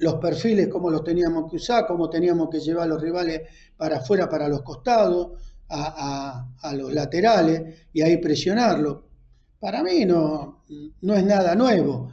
[0.00, 3.42] los perfiles, cómo los teníamos que usar, cómo teníamos que llevar a los rivales
[3.76, 5.32] para afuera, para los costados.
[5.68, 9.08] a, los laterales y ahí presionarlo.
[9.58, 10.64] Para mí no,
[11.00, 12.12] no es nada nuevo.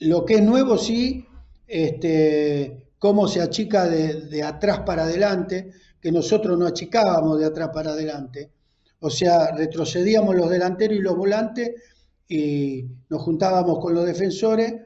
[0.00, 1.26] Lo que es nuevo sí,
[1.66, 5.70] este, cómo se achica de, atrás para adelante,
[6.00, 8.50] que nosotros no achicábamos de atrás para adelante.
[9.06, 11.72] O sea, retrocedíamos los delanteros y los volantes
[12.26, 14.76] y nos juntábamos con los defensores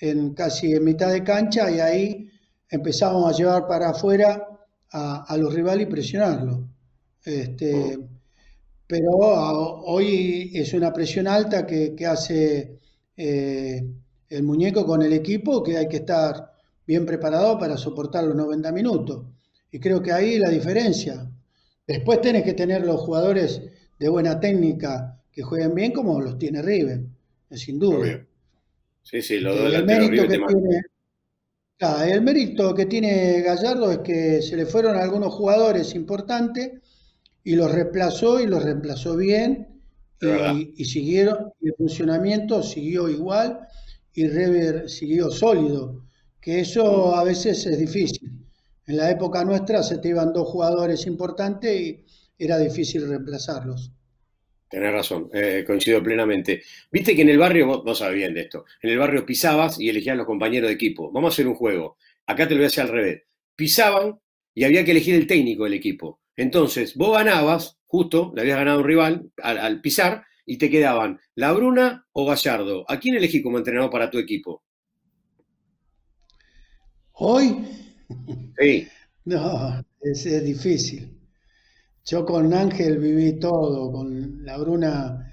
[0.00, 2.30] en casi en mitad de cancha y ahí
[2.70, 4.48] empezábamos a llevar para afuera
[4.90, 6.60] a, los rivales y presionarlos.
[7.22, 7.98] Este,
[8.86, 12.78] pero hoy es una presión alta que, hace
[13.14, 13.86] eh,
[14.30, 16.50] el muñeco con el equipo que hay que estar
[16.86, 19.26] bien preparado para soportar los 90 minutos.
[19.70, 21.30] Y creo que ahí la diferencia.
[21.86, 23.62] Después tenés que tener los jugadores
[23.98, 27.04] de buena técnica que jueguen bien como los tiene River,
[27.50, 28.26] sin duda.
[29.02, 30.82] Sí, sí, lo el mérito que tiene,
[32.12, 36.72] el mérito que tiene Gallardo es que se le fueron algunos jugadores importantes
[37.44, 39.80] y los reemplazó y los reemplazó bien
[40.20, 43.60] y, siguieron, y el funcionamiento siguió igual
[44.14, 46.02] y River siguió sólido,
[46.40, 48.45] que eso a veces es difícil.
[48.86, 52.04] En la época nuestra se te iban dos jugadores importantes y
[52.38, 53.92] era difícil reemplazarlos.
[54.68, 56.62] Tenés razón, eh, coincido plenamente.
[56.90, 59.80] Viste que en el barrio, vos, no sabés bien de esto, en el barrio pisabas
[59.80, 61.10] y elegías los compañeros de equipo.
[61.12, 61.96] Vamos a hacer un juego.
[62.26, 63.22] Acá te lo voy a hacer al revés.
[63.54, 64.18] Pisaban
[64.54, 66.20] y había que elegir el técnico del equipo.
[66.36, 71.52] Entonces, vos ganabas, justo, le habías ganado un rival al, pisar, y te quedaban La
[71.52, 72.84] Bruna o Gallardo.
[72.88, 74.62] ¿A quién elegí como entrenador para tu equipo?
[77.12, 77.56] ¿Hoy?
[78.58, 78.88] Sí.
[79.26, 81.18] No, es difícil.
[82.04, 85.32] Yo con Ángel viví todo, con la Bruna,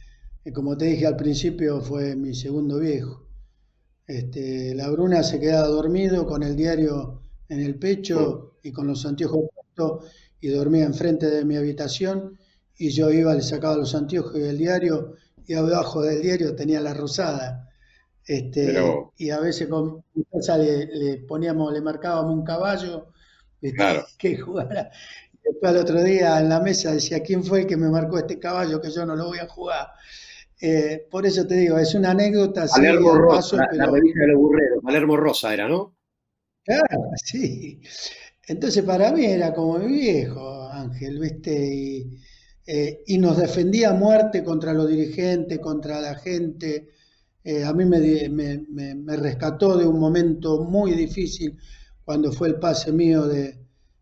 [0.52, 3.28] como te dije al principio, fue mi segundo viejo.
[4.08, 9.06] Este, la Bruna se quedaba dormido con el diario en el pecho y con los
[9.06, 10.12] anteojos puestos
[10.42, 12.40] y dormía enfrente de mi habitación
[12.78, 15.14] y yo iba, le sacaba los anteojos y el diario
[15.46, 17.70] y abajo del diario tenía la rosada.
[18.26, 18.74] Este,
[19.18, 20.04] Y a veces con
[20.58, 23.08] le, le, poníamos, le marcábamos un caballo
[24.18, 24.92] que jugara
[25.44, 28.40] Después al otro día en la mesa decía, ¿quién fue el que me marcó este
[28.40, 29.88] caballo que yo no lo voy a jugar?
[30.62, 32.66] Eh, por eso te digo, es una anécdota.
[32.68, 35.98] Palermo Rosa, la, revista de los burreros, Palermo Rosa era, ¿no?
[36.64, 37.82] Claro, sí.
[38.48, 41.76] Entonces para mí era como mi viejo, Ángel, ¿viste?
[41.76, 42.20] Y,
[42.66, 46.88] eh, nos defendía a muerte contra los dirigentes, contra la gente.
[47.44, 51.58] Eh, a mí me, me, rescató de un momento muy difícil
[52.06, 53.60] cuando fue el pase mío de,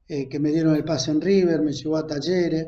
[0.08, 2.68] eh, que me dieron el pase en River, me llevó a talleres,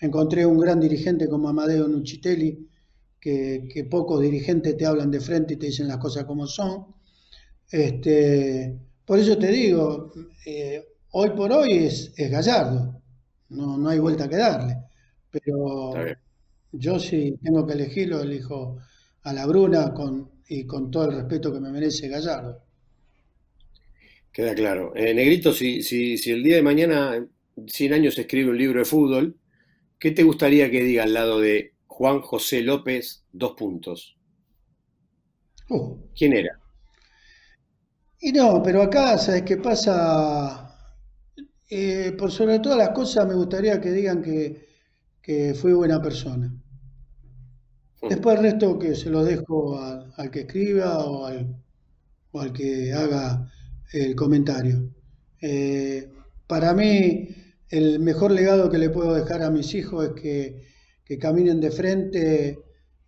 [0.00, 2.66] encontré un gran dirigente como Amadeo Nucitelli,
[3.20, 6.86] que, pocos dirigentes te hablan de frente y te dicen las cosas como son.
[7.70, 10.10] Este, por eso te digo,
[10.46, 13.02] eh, hoy por hoy es, Gallardo,
[13.50, 14.76] no, no, hay vuelta que darle,
[15.30, 15.92] pero
[16.72, 18.78] yo si tengo que elegirlo, elijo
[19.22, 22.62] a la Bruna con, y con todo el respeto que me merece Gallardo.
[24.32, 24.94] Queda claro.
[24.94, 27.26] Eh, Negrito, si, si, si, el día de mañana,
[27.66, 29.36] 100 años, escribe un libro de fútbol,
[29.98, 34.16] ¿qué te gustaría que diga al lado de Juan José López, dos puntos?
[35.70, 35.96] Uh.
[36.16, 36.58] ¿Quién era?
[38.20, 40.76] Y no, pero acá, ¿sabes qué pasa?
[41.70, 44.68] Eh, por sobre todas las cosas, me gustaría que digan que,
[45.20, 46.52] que fui buena persona.
[48.08, 51.56] Después el resto que se lo dejo al, que escriba o al,
[52.32, 53.50] o al que haga
[53.92, 54.90] el comentario.
[55.40, 56.10] Eh,
[56.46, 57.28] para mí,
[57.68, 62.58] el mejor legado que le puedo dejar a mis hijos es que, caminen de frente,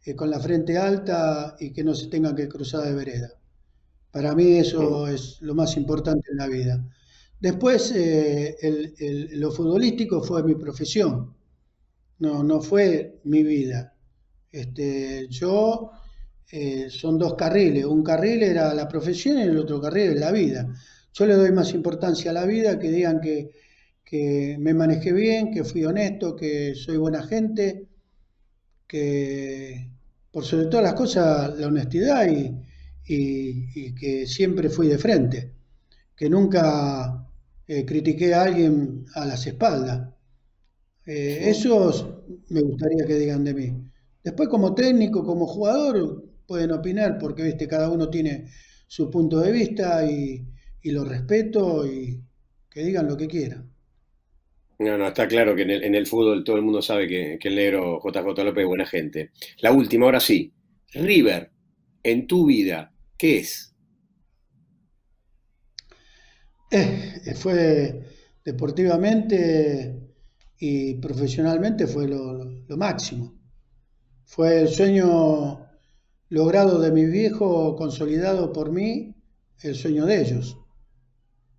[0.05, 3.31] eh, con la frente alta y que no se tengan que cruzar de vereda.
[4.11, 6.85] Para mí eso es lo más importante en la vida.
[7.39, 8.57] Después, eh,
[9.33, 11.35] lo futbolístico fue mi profesión,
[12.19, 13.95] no, no fue mi vida.
[14.53, 15.93] Este, yo
[16.51, 17.85] eh, son dos carriles.
[17.85, 20.69] Un carril era la profesión y el otro carril es la vida.
[21.13, 23.51] Yo le doy más importancia a la vida, que digan que,
[24.59, 27.89] me manejé bien, que fui honesto, que soy buena gente,
[28.87, 29.91] que
[30.33, 32.57] por sobre todas las cosas la honestidad y,
[33.95, 35.53] que siempre fui de frente,
[36.17, 37.27] que nunca
[37.67, 40.09] eh, critiqué a alguien a las espaldas.
[41.07, 43.90] Eh, eso me gustaría que digan de mí.
[44.23, 48.47] Después como técnico, como jugador, pueden opinar porque viste cada uno tiene
[48.87, 50.47] su punto de vista y,
[50.85, 52.21] lo respeto y
[52.71, 53.71] que digan lo que quieran.
[54.79, 58.01] No, no, está claro que en el, fútbol todo el mundo sabe que, el negro
[58.03, 59.31] JJ López es buena gente.
[59.61, 60.53] La última, ahora sí.
[60.93, 61.51] River,
[62.03, 63.75] en tu vida, ¿qué es?
[66.71, 68.01] Eh, fue
[68.45, 70.01] deportivamente
[70.59, 73.40] y profesionalmente fue lo, máximo.
[74.31, 75.67] Fue el sueño
[76.29, 79.13] logrado de mi viejo, consolidado por mí,
[79.61, 80.57] el sueño de ellos.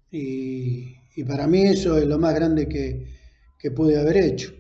[0.10, 0.96] Y,
[1.28, 4.54] para mí eso es lo más grande que, pude haber hecho.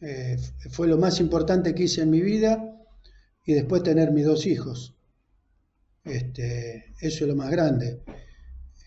[0.00, 0.38] Eh,
[0.70, 2.74] fue lo más importante que hice en mi vida
[3.44, 4.96] y después tener mis dos hijos.
[6.04, 8.00] Este, eso es lo más grande.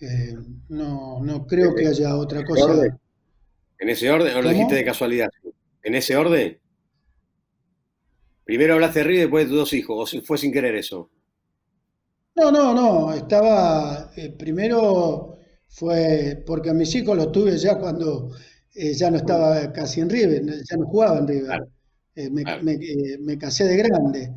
[0.02, 0.36] Eh,
[0.70, 2.98] no, no creo que haya otra cosa.
[3.78, 4.36] ¿En ese orden?
[4.36, 5.30] ¿O lo dijiste de casualidad?
[5.84, 6.63] ¿En ese orden?
[8.46, 11.10] Primero hablaste de River y después de tus dos hijos, ¿o fue sin querer eso?
[12.36, 13.14] No, no, no.
[13.14, 14.12] Estaba.
[14.16, 15.38] Eh, primero
[15.70, 18.32] fue porque a mis hijos los tuve ya cuando
[18.76, 21.68] eh, ya no estaba casi en River, ya no jugaba en River.
[23.22, 24.34] me, casé de grande.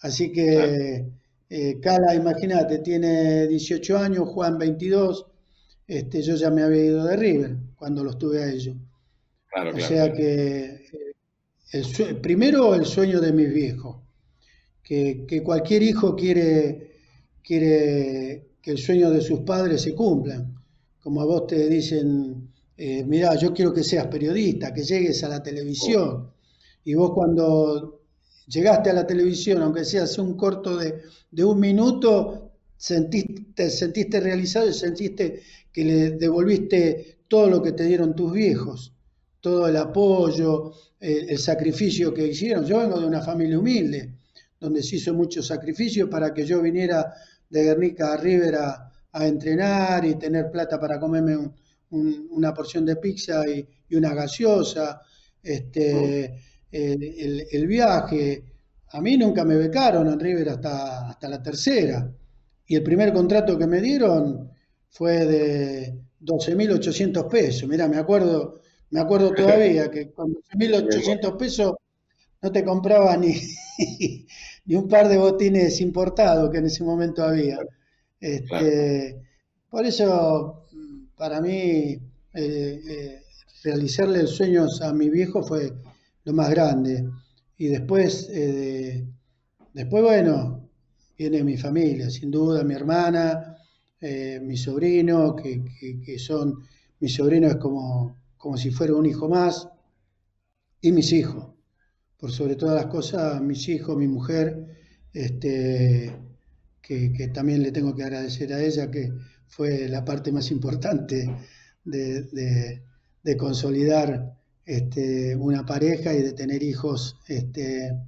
[0.00, 1.06] Así que.
[1.48, 5.26] Eh, Cala, imagínate, tiene 18 años, Juan 22.
[5.86, 8.76] Este, yo ya me había ido de River cuando los tuve a ellos.
[9.72, 10.86] o sea que
[11.72, 13.96] el primero el sueño de mis viejos,
[14.82, 16.92] que, cualquier hijo quiere,
[17.42, 20.46] quiere que el sueño de sus padres se cumpla.
[21.00, 25.28] Como a vos te dicen, eh, mira, yo quiero que seas periodista, que llegues a
[25.28, 26.30] la televisión.
[26.84, 28.02] Y vos cuando
[28.46, 31.02] llegaste a la televisión, aunque sea hace un corto de,
[31.44, 35.42] un minuto, sentiste, sentiste realizado y sentiste
[35.72, 38.94] que le devolviste todo lo que te dieron tus viejos,
[39.40, 42.64] todo el apoyo, el, sacrificio que hicieron.
[42.64, 44.14] Yo vengo de una familia humilde,
[44.58, 47.12] donde se hizo mucho sacrificio para que yo viniera
[47.48, 51.38] de Guernica a River a, entrenar y tener plata para comerme
[51.88, 53.66] una porción de pizza y,
[53.96, 55.00] una gaseosa.
[55.42, 56.34] Este,
[56.70, 58.44] el, viaje.
[58.90, 62.12] A mí nunca me becaron en River hasta, hasta la tercera.
[62.66, 64.50] Y el primer contrato que me dieron
[64.90, 67.68] fue de 12.800 pesos.
[67.68, 68.60] Mira, me acuerdo,
[68.90, 71.74] me acuerdo todavía que con 12.800 pesos
[72.42, 73.34] no te compraba ni,
[74.64, 77.58] ni un par de botines importados que en ese momento había.
[78.20, 79.20] Este,
[79.68, 80.62] por eso,
[81.16, 81.98] para mí,
[82.34, 83.22] eh, eh,
[83.64, 85.72] realizarle el sueño a mi viejo fue
[86.24, 87.08] lo más grande.
[87.58, 89.06] Y después, eh,
[89.72, 90.68] después, bueno,
[91.18, 93.56] viene mi familia, sin duda, mi hermana,
[94.00, 96.62] eh, mi sobrino, que, son,
[97.00, 98.16] mi sobrino es como,
[98.46, 99.68] como si fuera un hijo más,
[100.80, 101.48] y mis hijos.
[102.16, 104.68] Por sobre todas las cosas, mis hijos, mi mujer,
[105.12, 106.14] este,
[106.80, 109.10] que, también le tengo que agradecer a ella, que
[109.48, 111.28] fue la parte más importante
[111.82, 112.82] de,
[113.36, 117.98] consolidar este, una pareja y de tener hijos este,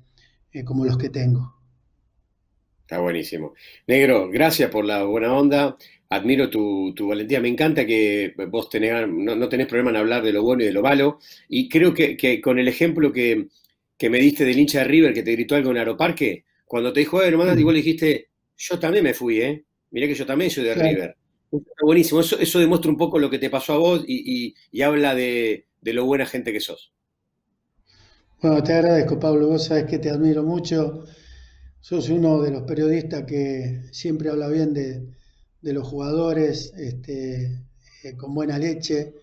[0.53, 1.53] eh, como los que tengo.
[2.83, 3.55] Está buenísimo.
[3.89, 5.77] Negro, gracias por la buena onda.
[6.11, 7.41] Admiro tu, valentía.
[7.41, 10.73] Me encanta que vos tenés, no, tenés problema en hablar de lo bueno y de
[10.73, 11.19] lo malo.
[11.49, 13.49] Y creo que, con el ejemplo que,
[14.09, 17.23] me diste del hincha de River que te gritó algo en Aeroparque, cuando te dijo,
[17.23, 19.65] hermano, igual le dijiste, yo también me fui, ¿eh?
[19.91, 21.17] Mirá que yo también soy de River.
[21.51, 22.21] Está buenísimo.
[22.21, 25.93] Eso, eso demuestra un poco lo que te pasó a vos y habla de, de
[25.93, 26.93] lo buena gente que sos.
[28.41, 29.49] Bueno, te agradezco, Pablo.
[29.49, 31.05] Vos sabés que te admiro mucho.
[31.81, 35.07] Sos uno de los periodistas que siempre habla bien de,
[35.73, 37.63] los jugadores, este,
[38.03, 39.15] eh, con buena leche.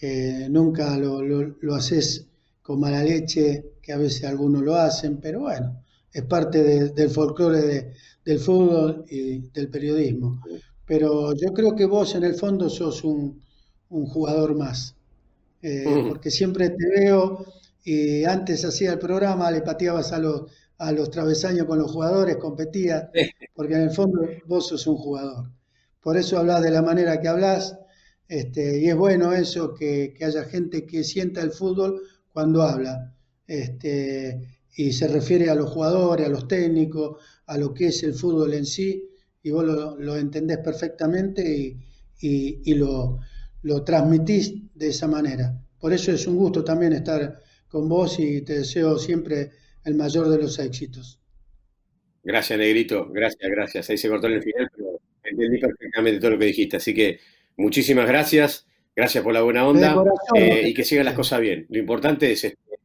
[0.00, 2.26] Eh, nunca lo, lo, haces
[2.62, 5.82] con mala leche, que a veces algunos lo hacen, pero bueno,
[6.12, 7.92] es parte del folclore
[8.24, 10.42] del fútbol y del periodismo.
[10.84, 13.40] Pero yo creo que vos en el fondo sos un
[13.88, 14.96] jugador más.
[15.62, 17.44] Eh, porque siempre te veo
[17.82, 20.42] y antes hacía el programa, le pateabas a los,
[20.78, 23.08] a los travesaños con los jugadores, competías,
[23.54, 25.50] porque en el fondo vos sos un jugador.
[26.06, 27.76] Por eso hablas de la manera que hablas,
[28.28, 32.00] este, y es bueno eso, que, haya gente que sienta el fútbol
[32.32, 33.12] cuando habla,
[33.48, 34.40] este,
[34.76, 38.54] y se refiere a los jugadores, a los técnicos, a lo que es el fútbol
[38.54, 39.10] en sí,
[39.42, 39.64] y vos
[39.98, 41.76] lo, entendés perfectamente
[42.20, 43.18] y, lo,
[43.84, 45.60] transmitís de esa manera.
[45.80, 49.50] Por eso es un gusto también estar con vos y te deseo siempre
[49.84, 51.20] el mayor de los éxitos.
[52.22, 53.08] Gracias, Negrito.
[53.10, 53.90] Gracias, gracias.
[53.90, 54.70] Ahí se cortó el final,
[55.36, 56.76] entendí perfectamente todo lo que dijiste.
[56.76, 57.20] Así que
[57.56, 58.66] muchísimas gracias.
[58.94, 59.94] Gracias por la buena onda
[60.34, 61.66] eh, y que sigan las cosas bien.
[61.68, 62.78] Lo importante es este,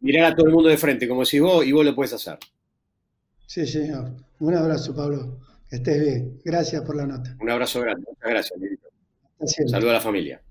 [0.00, 2.38] mirar a todo el mundo de frente, como si vos y vos lo puedes hacer.
[3.46, 4.12] Sí, señor.
[4.40, 5.38] Un abrazo, Pablo.
[5.70, 6.40] Que estés bien.
[6.44, 7.36] Gracias por la nota.
[7.40, 8.04] Un abrazo grande.
[8.06, 9.70] Muchas gracias.
[9.70, 10.42] Saludos a la familia.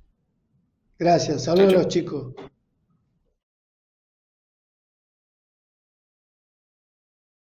[0.97, 2.33] Gracias, saludos a los chicos.